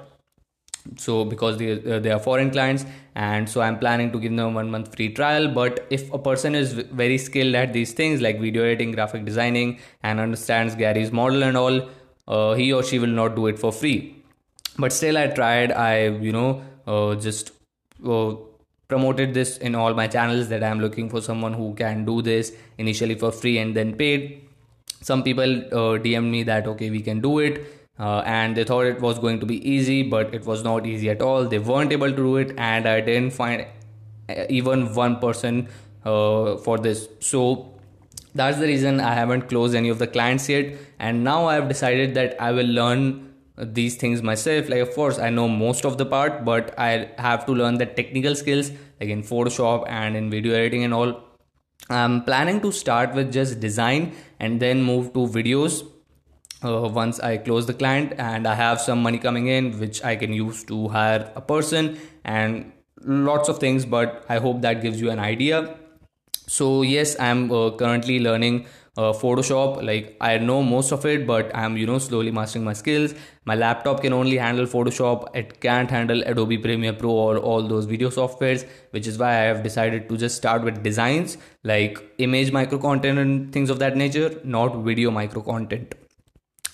so 0.97 1.25
because 1.25 1.57
they, 1.59 1.73
uh, 1.73 1.99
they 1.99 2.11
are 2.11 2.19
foreign 2.19 2.51
clients 2.51 2.85
and 3.15 3.49
so 3.49 3.61
i'm 3.61 3.79
planning 3.79 4.11
to 4.11 4.19
give 4.19 4.35
them 4.37 4.55
one 4.55 4.71
month 4.71 4.95
free 4.95 5.09
trial. 5.13 5.49
But 5.49 5.87
if 5.91 6.13
a 6.13 6.19
person 6.19 6.55
is 6.55 6.73
very 6.73 7.19
skilled 7.19 7.55
at 7.55 7.73
these 7.73 7.93
things 7.93 8.21
like 8.21 8.41
video 8.41 8.65
editing 8.65 8.93
graphic 8.93 9.25
designing 9.25 9.79
and 10.03 10.21
understands 10.21 10.75
gary's 10.75 11.13
model 11.13 11.43
and 11.43 11.57
all 11.57 11.89
uh, 12.29 12.55
he 12.55 12.73
or 12.73 12.83
she 12.83 12.99
will 12.99 13.09
not 13.23 13.37
do 13.37 13.47
it 13.47 13.59
for 13.59 13.73
free. 13.73 14.17
But 14.79 14.93
still 14.93 15.19
i 15.19 15.27
tried. 15.27 15.73
I 15.73 16.09
you 16.09 16.33
know 16.33 16.63
uh, 16.87 17.15
just 17.17 17.53
uh, 18.07 18.35
promoted 18.89 19.35
this 19.35 19.59
in 19.59 19.75
all 19.75 19.95
my 19.95 20.07
channels 20.07 20.49
that 20.49 20.63
i'm 20.63 20.81
looking 20.81 21.09
for 21.09 21.21
someone 21.21 21.53
who 21.53 21.75
can 21.75 22.05
do 22.05 22.23
this 22.23 22.53
initially 22.79 23.15
for 23.15 23.31
free 23.33 23.59
and 23.59 23.77
then 23.77 23.95
paid. 23.95 24.49
Some 25.01 25.23
people 25.23 25.43
uh, 25.43 25.99
dm 25.99 26.31
me 26.31 26.43
that 26.45 26.67
okay 26.67 26.91
we 26.91 27.01
can 27.01 27.21
do 27.21 27.39
it 27.39 27.82
uh, 27.99 28.23
and 28.25 28.57
they 28.57 28.65
thought 28.65 28.87
it 28.87 29.01
was 29.01 29.19
going 29.19 29.39
to 29.41 29.47
be 29.47 29.57
easy 29.69 30.03
but 30.03 30.35
it 30.35 30.45
was 30.45 30.65
not 30.65 30.87
easy 30.87 31.11
at 31.11 31.23
all. 31.23 31.45
They 31.45 31.59
weren't 31.59 31.93
able 31.93 32.11
to 32.11 32.17
do 32.17 32.37
it 32.37 32.55
and 32.57 32.87
i 32.87 33.01
didn't 33.01 33.33
find 33.33 33.67
uh, 34.29 34.45
even 34.49 34.95
one 34.95 35.19
person 35.19 35.69
uh, 36.05 36.57
for 36.57 36.79
this. 36.79 37.09
So 37.21 37.75
that's 38.35 38.59
the 38.59 38.67
reason 38.67 38.99
i 39.01 39.15
haven't 39.15 39.49
closed 39.49 39.75
any 39.75 39.89
of 39.89 39.99
the 39.99 40.07
clients 40.07 40.49
yet. 40.49 40.75
And 40.99 41.23
now 41.23 41.47
i 41.47 41.55
have 41.55 41.69
decided 41.69 42.15
that 42.15 42.41
i 42.41 42.51
will 42.53 42.67
learn 42.67 43.29
these 43.57 43.97
things 43.97 44.23
myself. 44.23 44.69
Like 44.69 44.81
of 44.81 44.95
course 44.95 45.19
i 45.19 45.29
know 45.29 45.49
most 45.49 45.85
of 45.85 45.99
the 45.99 46.07
part 46.07 46.45
but 46.45 46.75
i 46.79 47.11
have 47.19 47.45
to 47.47 47.53
learn 47.53 47.77
the 47.77 47.87
technical 47.87 48.35
skills 48.35 48.71
like 49.01 49.11
in 49.11 49.23
photoshop 49.23 49.85
and 49.89 50.17
in 50.17 50.31
video 50.31 50.55
editing 50.55 50.85
and 50.85 50.95
all. 50.95 51.21
I'm 51.91 52.25
planning 52.25 52.61
to 52.63 52.73
start 52.73 53.13
with 53.13 53.33
just 53.33 53.61
design 53.61 54.15
and 54.39 54.61
then 54.61 54.83
move 54.83 55.13
to 55.13 55.27
videos 55.27 55.83
uh, 56.65 56.89
once 56.89 57.21
I 57.21 57.37
close 57.37 57.67
the 57.67 57.75
client 57.75 58.15
and 58.19 58.47
I 58.47 58.55
have 58.55 58.81
some 58.81 59.03
money 59.03 59.19
coming 59.19 59.47
in, 59.49 59.79
which 59.79 60.03
I 60.05 60.17
can 60.17 60.33
use 60.33 60.65
to 60.65 60.89
hire 60.89 61.31
a 61.37 61.41
person 61.41 61.99
and 62.25 62.73
lots 63.05 63.49
of 63.49 63.59
things. 63.59 63.85
But 63.85 64.25
I 64.29 64.39
hope 64.39 64.63
that 64.63 64.83
gives 64.83 65.01
you 65.01 65.11
an 65.11 65.19
idea. 65.19 65.77
So, 66.47 66.83
yes, 66.83 67.19
I'm 67.19 67.51
uh, 67.51 67.71
currently 67.71 68.21
learning 68.21 68.67
uh, 68.97 69.13
photoshop 69.13 69.83
like 69.83 70.17
i 70.21 70.37
know 70.37 70.63
most 70.63 70.93
of 70.93 71.07
it 71.07 71.27
but 71.27 71.55
i'm 71.57 71.77
you 71.77 71.87
know 71.87 71.99
slowly 71.99 72.31
mastering 72.31 72.65
my 72.65 72.75
skills 72.75 73.15
my 73.47 73.55
laptop 73.55 74.03
can 74.03 74.13
only 74.13 74.37
handle 74.37 74.67
photoshop 74.67 75.35
it 75.35 75.61
can't 75.61 75.91
handle 75.91 76.23
adobe 76.27 76.59
premiere 76.59 76.93
pro 76.93 77.11
or 77.11 77.39
all 77.39 77.67
those 77.67 77.87
video 77.87 78.11
softwares 78.11 78.67
which 78.91 79.07
is 79.07 79.17
why 79.17 79.31
i 79.31 79.45
have 79.45 79.63
decided 79.63 80.09
to 80.11 80.17
just 80.19 80.37
start 80.37 80.63
with 80.63 80.83
designs 80.83 81.39
like 81.65 81.99
image 82.19 82.53
micro 82.53 82.79
content 82.79 83.19
and 83.19 83.53
things 83.53 83.71
of 83.71 83.79
that 83.79 83.97
nature 83.97 84.39
not 84.45 84.77
video 84.77 85.11
micro 85.11 85.41
content 85.41 85.95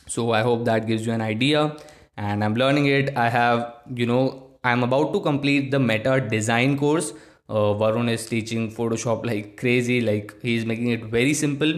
so 0.09 0.33
i 0.33 0.43
hope 0.43 0.65
that 0.65 0.87
gives 0.87 1.07
you 1.07 1.13
an 1.13 1.21
idea. 1.21 1.77
And 2.17 2.45
i'm 2.45 2.55
learning 2.55 2.87
it. 2.87 3.17
I 3.17 3.29
have 3.29 3.75
you 3.95 4.07
know 4.07 4.23
i'm 4.65 4.83
about 4.83 5.13
to 5.13 5.21
complete 5.21 5.71
the 5.71 5.79
meta 5.79 6.21
design 6.21 6.77
course. 6.79 7.13
Uh, 7.49 7.75
varun 7.83 8.11
is 8.15 8.27
teaching 8.27 8.71
photoshop 8.71 9.25
like 9.25 9.57
crazy. 9.57 10.01
Like 10.01 10.35
he's 10.43 10.67
making 10.67 10.89
it 10.89 11.05
very 11.05 11.35
simple. 11.35 11.73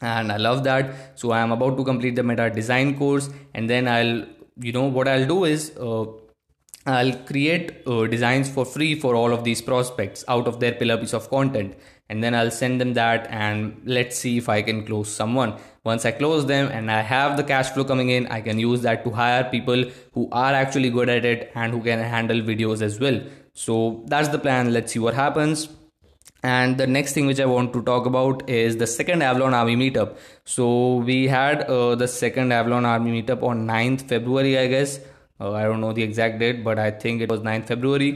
And 0.00 0.32
I 0.32 0.36
love 0.36 0.64
that. 0.64 1.18
So 1.20 1.30
I 1.30 1.40
am 1.40 1.52
about 1.52 1.76
to 1.76 1.84
complete 1.84 2.16
the 2.16 2.24
meta 2.24 2.50
design 2.50 2.98
course, 2.98 3.30
and 3.54 3.70
then 3.70 3.86
I'll, 3.86 4.24
you 4.60 4.72
know, 4.72 4.86
what 4.86 5.06
I'll 5.06 5.26
do 5.26 5.44
is 5.44 5.72
uh, 5.78 6.06
I'll 6.86 7.12
create 7.30 7.86
uh, 7.86 8.06
designs 8.06 8.50
for 8.50 8.64
free 8.64 8.98
for 8.98 9.14
all 9.14 9.32
of 9.32 9.44
these 9.44 9.62
prospects 9.62 10.24
out 10.26 10.48
of 10.48 10.58
their 10.58 10.72
pillar 10.72 10.98
piece 10.98 11.14
of 11.14 11.30
content, 11.30 11.76
and 12.12 12.22
then 12.22 12.34
I'll 12.34 12.50
send 12.50 12.80
them 12.80 12.92
that, 12.94 13.26
and 13.42 13.80
let's 13.84 14.18
see 14.18 14.36
if 14.36 14.48
I 14.54 14.60
can 14.62 14.84
close 14.86 15.08
someone. 15.20 15.54
Once 15.82 16.04
I 16.04 16.10
close 16.12 16.46
them 16.46 16.68
and 16.70 16.90
I 16.90 17.00
have 17.00 17.36
the 17.36 17.42
cash 17.42 17.70
flow 17.70 17.84
coming 17.84 18.10
in, 18.10 18.26
I 18.26 18.40
can 18.42 18.58
use 18.58 18.82
that 18.82 19.04
to 19.04 19.10
hire 19.10 19.44
people 19.44 19.84
who 20.12 20.28
are 20.30 20.52
actually 20.52 20.90
good 20.90 21.08
at 21.08 21.24
it 21.24 21.50
and 21.54 21.72
who 21.72 21.82
can 21.82 22.00
handle 22.16 22.42
videos 22.50 22.82
as 22.82 23.00
well. 23.00 23.22
So 23.54 24.04
that's 24.06 24.28
the 24.28 24.38
plan. 24.38 24.74
Let's 24.74 24.92
see 24.92 24.98
what 24.98 25.14
happens 25.14 25.70
and 26.42 26.76
the 26.76 26.86
next 26.86 27.12
thing 27.12 27.26
which 27.26 27.40
i 27.40 27.46
want 27.46 27.72
to 27.72 27.80
talk 27.88 28.06
about 28.06 28.48
is 28.50 28.76
the 28.78 28.86
second 28.86 29.22
avalon 29.22 29.54
army 29.54 29.76
meetup 29.76 30.16
so 30.44 30.96
we 30.96 31.28
had 31.28 31.62
uh, 31.62 31.94
the 31.94 32.08
second 32.08 32.52
avalon 32.52 32.84
army 32.84 33.22
meetup 33.22 33.42
on 33.42 33.66
9th 33.66 34.08
february 34.08 34.58
i 34.58 34.66
guess 34.66 34.98
uh, 35.40 35.52
i 35.52 35.62
don't 35.62 35.80
know 35.80 35.92
the 35.92 36.02
exact 36.02 36.40
date 36.40 36.64
but 36.64 36.80
i 36.80 36.90
think 36.90 37.22
it 37.22 37.30
was 37.30 37.40
9th 37.40 37.66
february 37.66 38.10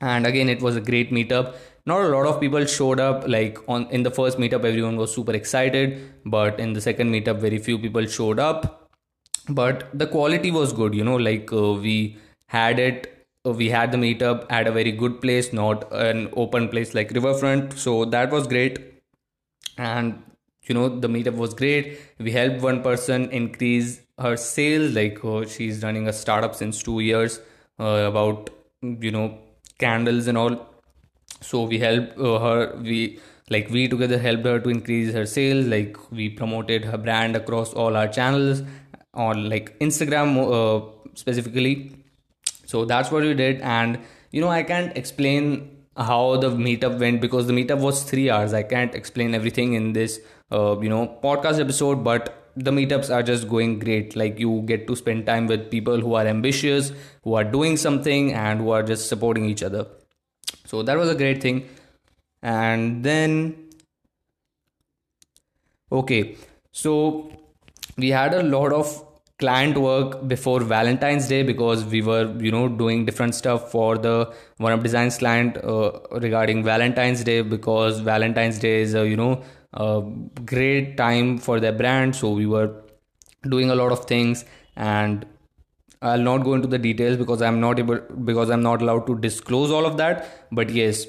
and 0.00 0.26
again 0.26 0.48
it 0.48 0.60
was 0.60 0.76
a 0.76 0.80
great 0.80 1.10
meetup 1.10 1.54
not 1.90 2.04
a 2.04 2.08
lot 2.14 2.26
of 2.30 2.40
people 2.40 2.64
showed 2.66 3.00
up 3.00 3.26
like 3.34 3.58
on 3.68 3.86
in 3.98 4.02
the 4.08 4.10
first 4.18 4.38
meetup 4.38 4.64
everyone 4.70 4.96
was 4.96 5.14
super 5.14 5.32
excited. 5.32 6.00
But 6.24 6.60
in 6.60 6.72
the 6.72 6.80
second 6.80 7.12
meetup 7.12 7.40
very 7.46 7.58
few 7.58 7.78
people 7.78 8.06
showed 8.06 8.38
up. 8.38 8.90
But 9.48 9.86
the 9.98 10.06
quality 10.06 10.50
was 10.50 10.72
good 10.72 10.94
you 10.94 11.04
know 11.04 11.16
like 11.16 11.52
uh, 11.52 11.72
we 11.72 12.16
had 12.46 12.78
it 12.78 13.14
we 13.44 13.68
had 13.70 13.92
the 13.92 13.98
meetup 13.98 14.46
at 14.50 14.66
a 14.66 14.72
very 14.72 14.92
good 14.92 15.20
place 15.20 15.52
not 15.52 15.90
an 15.92 16.28
open 16.36 16.68
place 16.68 16.94
like 16.94 17.10
riverfront. 17.10 17.78
So 17.78 18.04
that 18.16 18.30
was 18.30 18.46
great. 18.46 18.78
And 19.76 20.22
you 20.64 20.74
know 20.74 20.88
the 20.88 21.08
meetup 21.08 21.36
was 21.36 21.54
great. 21.54 21.98
We 22.18 22.32
helped 22.32 22.62
one 22.62 22.82
person 22.82 23.30
increase 23.30 24.00
her 24.18 24.36
sales. 24.36 24.94
Like 24.94 25.24
uh, 25.24 25.44
she's 25.46 25.82
running 25.82 26.08
a 26.08 26.12
startup 26.12 26.54
since 26.54 26.82
two 26.82 27.00
years 27.00 27.40
uh, 27.78 28.04
about 28.12 28.50
you 28.82 29.10
know 29.10 29.38
candles 29.78 30.26
and 30.26 30.36
all 30.36 30.66
so 31.40 31.64
we 31.64 31.78
helped 31.78 32.18
uh, 32.18 32.38
her 32.38 32.76
we 32.82 33.18
like 33.50 33.70
we 33.70 33.88
together 33.88 34.18
helped 34.18 34.44
her 34.44 34.58
to 34.60 34.68
increase 34.68 35.12
her 35.12 35.26
sales. 35.26 35.66
Like 35.66 35.96
we 36.10 36.28
promoted 36.28 36.84
her 36.84 36.98
brand 36.98 37.36
across 37.36 37.72
all 37.72 37.96
our 37.96 38.08
channels 38.08 38.62
on 39.14 39.48
like 39.48 39.78
instagram 39.78 40.36
uh, 40.36 40.84
specifically. 41.14 41.96
So 42.66 42.84
that's 42.84 43.10
what 43.10 43.22
we 43.22 43.34
did. 43.34 43.60
And 43.62 43.98
you 44.30 44.42
know 44.42 44.48
i 44.48 44.62
can't 44.62 44.94
explain 44.96 45.74
how 45.96 46.36
the 46.36 46.50
meetup 46.50 46.98
went 47.00 47.20
because 47.20 47.46
the 47.46 47.52
meetup 47.52 47.80
was 47.80 48.02
three 48.02 48.30
hours. 48.30 48.52
I 48.52 48.62
can't 48.62 48.94
explain 48.94 49.34
everything 49.34 49.72
in 49.72 49.92
this 49.92 50.20
uh, 50.52 50.78
you 50.80 50.88
know 50.88 51.18
podcast 51.22 51.60
episode 51.60 52.04
but 52.04 52.34
the 52.56 52.72
meetups 52.72 53.14
are 53.14 53.22
just 53.22 53.48
going 53.48 53.78
great. 53.78 54.16
Like 54.16 54.38
you 54.38 54.62
get 54.66 54.86
to 54.88 54.96
spend 54.96 55.26
time 55.26 55.46
with 55.46 55.70
people 55.70 56.00
who 56.00 56.14
are 56.14 56.26
ambitious 56.26 56.92
who 57.22 57.34
are 57.34 57.44
doing 57.44 57.76
something 57.76 58.34
and 58.34 58.60
who 58.60 58.70
are 58.70 58.82
just 58.82 59.08
supporting 59.08 59.44
each 59.46 59.62
other 59.62 59.86
so 60.70 60.82
that 60.82 60.96
was 61.02 61.10
a 61.16 61.18
great 61.22 61.42
thing 61.46 61.58
and 62.42 63.04
then 63.10 63.34
okay 66.00 66.22
so 66.72 66.94
we 67.96 68.10
had 68.10 68.34
a 68.34 68.42
lot 68.42 68.72
of 68.72 68.96
client 69.38 69.78
work 69.78 70.26
before 70.26 70.60
Valentine's 70.60 71.28
Day 71.28 71.42
because 71.42 71.84
we 71.84 72.02
were, 72.02 72.26
you 72.40 72.50
know, 72.50 72.68
doing 72.68 73.04
different 73.04 73.34
stuff 73.34 73.70
for 73.70 73.96
the 73.96 74.34
One 74.56 74.72
Up 74.72 74.82
Designs 74.82 75.18
client 75.18 75.56
uh, 75.58 75.92
regarding 76.10 76.64
Valentine's 76.64 77.22
Day 77.22 77.42
because 77.42 78.00
Valentine's 78.00 78.58
Day 78.58 78.82
is 78.82 78.94
a, 78.94 79.08
you 79.08 79.16
know, 79.16 79.42
a 79.74 80.02
great 80.44 80.96
time 80.96 81.38
for 81.38 81.60
their 81.60 81.72
brand. 81.72 82.16
So 82.16 82.32
we 82.32 82.46
were 82.46 82.82
doing 83.48 83.70
a 83.70 83.76
lot 83.76 83.92
of 83.92 84.06
things 84.06 84.44
and 84.74 85.24
I'll 86.00 86.20
not 86.20 86.44
go 86.44 86.54
into 86.54 86.68
the 86.68 86.78
details 86.78 87.16
because 87.16 87.42
I'm 87.42 87.60
not 87.60 87.78
able 87.78 87.98
because 88.24 88.50
I'm 88.50 88.62
not 88.62 88.82
allowed 88.82 89.06
to 89.08 89.18
disclose 89.18 89.70
all 89.70 89.86
of 89.86 89.96
that. 89.96 90.28
But 90.52 90.70
yes, 90.70 91.06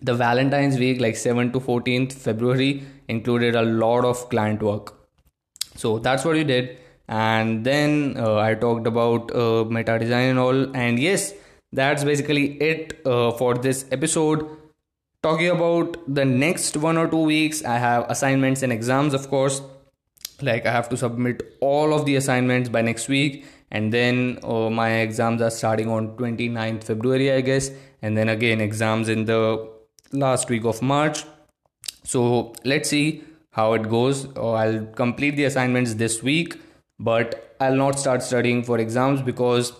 the 0.00 0.14
Valentine's 0.14 0.78
week, 0.78 1.00
like 1.00 1.16
7 1.16 1.52
to 1.52 1.60
14th 1.60 2.12
February, 2.12 2.84
included 3.08 3.54
a 3.54 3.62
lot 3.62 4.04
of 4.04 4.28
client 4.28 4.62
work. 4.62 4.94
So 5.74 5.98
that's 5.98 6.24
what 6.24 6.34
we 6.34 6.44
did 6.44 6.78
and 7.08 7.64
then 7.64 8.16
uh, 8.16 8.36
I 8.36 8.54
talked 8.54 8.86
about 8.86 9.34
uh, 9.34 9.64
meta 9.64 9.98
design 9.98 10.30
and 10.30 10.38
all. 10.38 10.76
And 10.76 10.98
yes, 10.98 11.34
that's 11.72 12.04
basically 12.04 12.60
it 12.60 13.00
uh, 13.06 13.32
for 13.32 13.54
this 13.54 13.84
episode. 13.90 14.48
Talking 15.22 15.50
about 15.50 15.98
the 16.12 16.24
next 16.24 16.76
one 16.76 16.96
or 16.96 17.08
two 17.08 17.22
weeks, 17.22 17.64
I 17.64 17.78
have 17.78 18.06
assignments 18.08 18.62
and 18.62 18.72
exams, 18.72 19.14
of 19.14 19.28
course. 19.28 19.60
Like 20.40 20.66
I 20.66 20.72
have 20.72 20.88
to 20.88 20.96
submit 20.96 21.42
all 21.60 21.94
of 21.94 22.04
the 22.06 22.16
assignments 22.16 22.68
by 22.68 22.82
next 22.82 23.08
week, 23.08 23.44
and 23.72 23.92
then 23.92 24.38
uh, 24.44 24.70
my 24.70 24.90
exams 25.00 25.42
are 25.42 25.50
starting 25.50 25.88
on 25.88 26.16
29th 26.16 26.84
February, 26.84 27.32
I 27.32 27.40
guess, 27.40 27.70
and 28.00 28.16
then 28.16 28.28
again 28.28 28.60
exams 28.60 29.08
in 29.08 29.24
the 29.24 29.68
last 30.12 30.48
week 30.48 30.64
of 30.64 30.80
March. 30.80 31.24
So 32.04 32.52
let's 32.64 32.88
see 32.88 33.24
how 33.50 33.72
it 33.72 33.88
goes. 33.88 34.26
Uh, 34.36 34.52
I'll 34.52 34.86
complete 34.86 35.36
the 35.36 35.44
assignments 35.44 35.94
this 35.94 36.22
week 36.22 36.60
but 37.02 37.56
I'll 37.60 37.74
not 37.76 37.98
start 37.98 38.22
studying 38.22 38.62
for 38.62 38.78
exams 38.78 39.22
because 39.22 39.72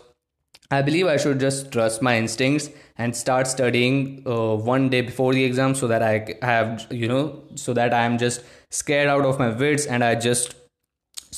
I 0.70 0.82
believe 0.82 1.06
I 1.06 1.16
should 1.16 1.38
just 1.38 1.70
trust 1.70 2.02
my 2.02 2.16
instincts 2.16 2.70
and 2.96 3.14
start 3.14 3.46
studying 3.46 4.22
uh, 4.26 4.56
one 4.56 4.88
day 4.88 5.02
before 5.02 5.32
the 5.32 5.44
exam 5.44 5.74
so 5.74 5.86
that 5.86 6.02
I 6.02 6.34
have, 6.42 6.86
you 6.90 7.08
know, 7.08 7.42
so 7.54 7.74
that 7.74 7.94
I 7.94 8.04
am 8.04 8.18
just 8.18 8.42
scared 8.70 9.08
out 9.08 9.24
of 9.24 9.38
my 9.38 9.50
wits 9.50 9.86
and 9.86 10.02
I 10.02 10.14
just 10.14 10.54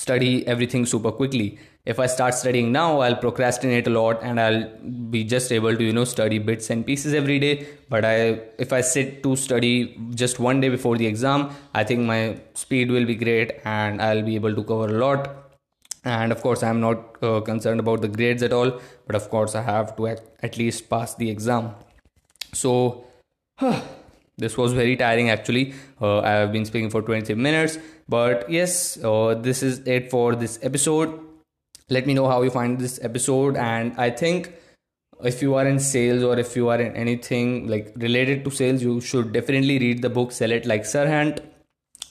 study 0.04 0.32
everything 0.54 0.86
super 0.86 1.12
quickly. 1.20 1.58
If 1.92 2.00
I 2.04 2.06
start 2.14 2.34
studying 2.34 2.72
now, 2.72 2.88
I'll 3.04 3.20
procrastinate 3.24 3.86
a 3.86 3.90
lot 3.90 4.22
and 4.22 4.40
I'll 4.40 4.64
be 5.14 5.22
just 5.34 5.52
able 5.58 5.76
to, 5.76 5.84
you 5.84 5.94
know, 5.98 6.04
study 6.04 6.38
bits 6.50 6.70
and 6.70 6.86
pieces 6.90 7.14
every 7.20 7.38
day. 7.38 7.54
But 7.94 8.04
I, 8.04 8.16
if 8.66 8.72
I 8.72 8.80
sit 8.80 9.22
to 9.22 9.36
study 9.36 9.96
just 10.22 10.38
one 10.48 10.60
day 10.60 10.70
before 10.76 10.96
the 10.96 11.06
exam, 11.06 11.50
I 11.74 11.84
think 11.84 12.06
my 12.12 12.20
speed 12.54 12.90
will 12.90 13.06
be 13.12 13.16
great 13.24 13.56
and 13.64 14.02
I'll 14.02 14.22
be 14.30 14.36
able 14.42 14.54
to 14.54 14.64
cover 14.72 14.88
a 14.96 14.98
lot 15.06 15.44
and 16.06 16.32
of 16.32 16.40
course 16.42 16.62
i'm 16.62 16.80
not 16.80 17.22
uh, 17.22 17.40
concerned 17.40 17.80
about 17.80 18.02
the 18.02 18.08
grades 18.16 18.42
at 18.48 18.52
all 18.52 18.72
but 19.06 19.16
of 19.16 19.28
course 19.30 19.54
i 19.60 19.62
have 19.68 19.96
to 19.96 20.06
at, 20.06 20.20
at 20.48 20.58
least 20.58 20.90
pass 20.90 21.14
the 21.14 21.30
exam 21.30 21.70
so 22.52 23.04
this 24.38 24.56
was 24.56 24.72
very 24.72 24.96
tiring 24.96 25.30
actually. 25.30 25.74
Uh, 26.00 26.18
i 26.20 26.30
have 26.30 26.52
been 26.52 26.64
speaking 26.64 26.90
for 26.90 27.02
20 27.02 27.34
minutes 27.34 27.78
but 28.08 28.48
yes 28.50 28.98
uh, 29.04 29.34
this 29.34 29.62
is 29.62 29.78
it 29.86 30.10
for 30.10 30.34
this 30.34 30.58
episode. 30.62 31.20
Let 31.90 32.06
me 32.06 32.14
know 32.14 32.26
how 32.26 32.42
you 32.42 32.50
find 32.50 32.78
this 32.78 32.98
episode 33.02 33.56
and 33.56 33.92
i 33.98 34.10
think 34.10 34.52
if 35.22 35.42
you 35.42 35.54
are 35.54 35.66
in 35.66 35.78
sales 35.78 36.22
or 36.22 36.38
if 36.38 36.56
you 36.56 36.68
are 36.68 36.80
in 36.80 36.96
anything 36.96 37.68
like 37.68 37.92
related 37.96 38.44
to 38.44 38.50
sales 38.50 38.82
you 38.82 39.00
should 39.00 39.32
definitely 39.32 39.78
read 39.78 40.02
the 40.02 40.10
book 40.10 40.32
sell 40.32 40.50
it 40.50 40.66
like 40.66 40.84
Serhant 40.84 41.40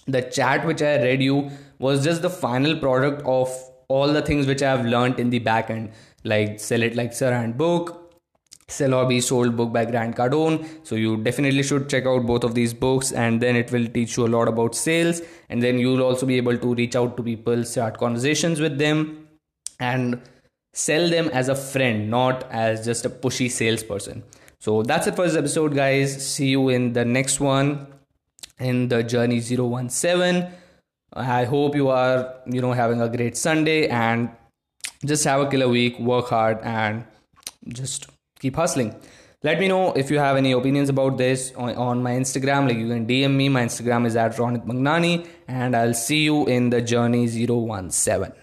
the 0.06 0.22
chat 0.22 0.66
which 0.66 0.82
i 0.82 0.96
read 1.02 1.22
you 1.22 1.50
was 1.80 2.04
just 2.04 2.22
the 2.22 2.30
final 2.30 2.78
product 2.78 3.22
of 3.26 3.50
all 3.88 4.14
the 4.14 4.22
things 4.22 4.48
which 4.48 4.62
I 4.64 4.70
have 4.72 4.86
learned 4.86 5.20
in 5.20 5.30
the 5.30 5.40
back 5.40 5.70
end, 5.70 5.92
like 6.24 6.60
sell 6.60 6.82
it 6.82 6.96
like 6.96 7.12
Serhant 7.12 7.58
book, 7.58 8.03
Sell 8.67 8.93
or 8.93 9.06
Be 9.06 9.21
Sold 9.21 9.56
book 9.56 9.73
by 9.73 9.86
Grant 9.86 10.15
Cardone. 10.15 10.67
So 10.84 10.95
you 10.95 11.17
definitely 11.17 11.63
should 11.63 11.89
check 11.89 12.06
out 12.06 12.26
both 12.26 12.43
of 12.43 12.56
these 12.56 12.73
books 12.73 13.12
and 13.12 13.41
then 13.41 13.56
it 13.56 13.71
will 13.71 13.88
teach 13.88 14.17
you 14.17 14.26
a 14.26 14.30
lot 14.30 14.47
about 14.47 14.76
sales. 14.76 15.21
And 15.49 15.62
then 15.62 15.80
you'll 15.80 16.04
also 16.04 16.26
be 16.26 16.38
able 16.38 16.58
to 16.58 16.73
reach 16.73 16.95
out 16.95 17.17
to 17.17 17.23
people, 17.23 17.63
start 17.63 17.97
conversations 17.97 18.60
with 18.60 18.78
them 18.78 19.28
and 19.80 20.21
sell 20.73 21.10
them 21.10 21.30
as 21.30 21.49
a 21.49 21.56
friend, 21.56 22.10
not 22.10 22.49
as 22.52 22.86
just 22.86 23.06
a 23.06 23.10
pushy 23.10 23.49
salesperson. 23.49 24.23
So 24.60 24.82
that's 24.82 25.08
it 25.08 25.15
for 25.15 25.28
this 25.28 25.36
episode, 25.36 25.76
guys. 25.76 26.26
See 26.26 26.47
you 26.47 26.69
in 26.69 26.93
the 26.93 27.06
next 27.06 27.39
one 27.39 27.88
in 28.60 28.88
the 28.88 29.04
Journey 29.04 29.41
017. 29.41 30.47
I 31.15 31.45
hope 31.45 31.76
you 31.76 31.89
are, 31.89 32.36
you 32.47 32.62
know, 32.62 32.71
having 32.71 33.02
a 33.02 33.10
great 33.10 33.38
Sunday 33.38 33.88
and 33.88 34.30
just 35.06 35.26
have 35.26 35.41
a 35.41 35.49
killer 35.49 35.67
week, 35.67 35.99
work 35.99 36.30
hard, 36.30 36.60
and 36.63 37.04
just 37.67 38.08
keep 38.43 38.56
hustling. 38.63 38.93
let 39.47 39.60
me 39.62 39.67
know 39.71 39.82
if 40.01 40.12
you 40.12 40.19
have 40.19 40.38
any 40.39 40.51
opinions 40.58 40.89
about 40.91 41.17
this 41.17 41.41
on, 41.63 41.75
on 41.75 42.03
my 42.03 42.12
instagram. 42.21 42.67
Like 42.67 42.77
you 42.77 42.88
can 42.88 43.06
dm 43.06 43.34
me. 43.41 43.49
My 43.49 43.63
instagram 43.69 44.06
is 44.10 44.15
at 44.15 44.38
ronit 44.41 44.65
magnani 44.71 45.15
and 45.47 45.75
i'll 45.82 45.99
see 46.06 46.21
you 46.29 46.45
in 46.58 46.69
the 46.75 46.82
journey 46.93 47.27
017 47.27 48.42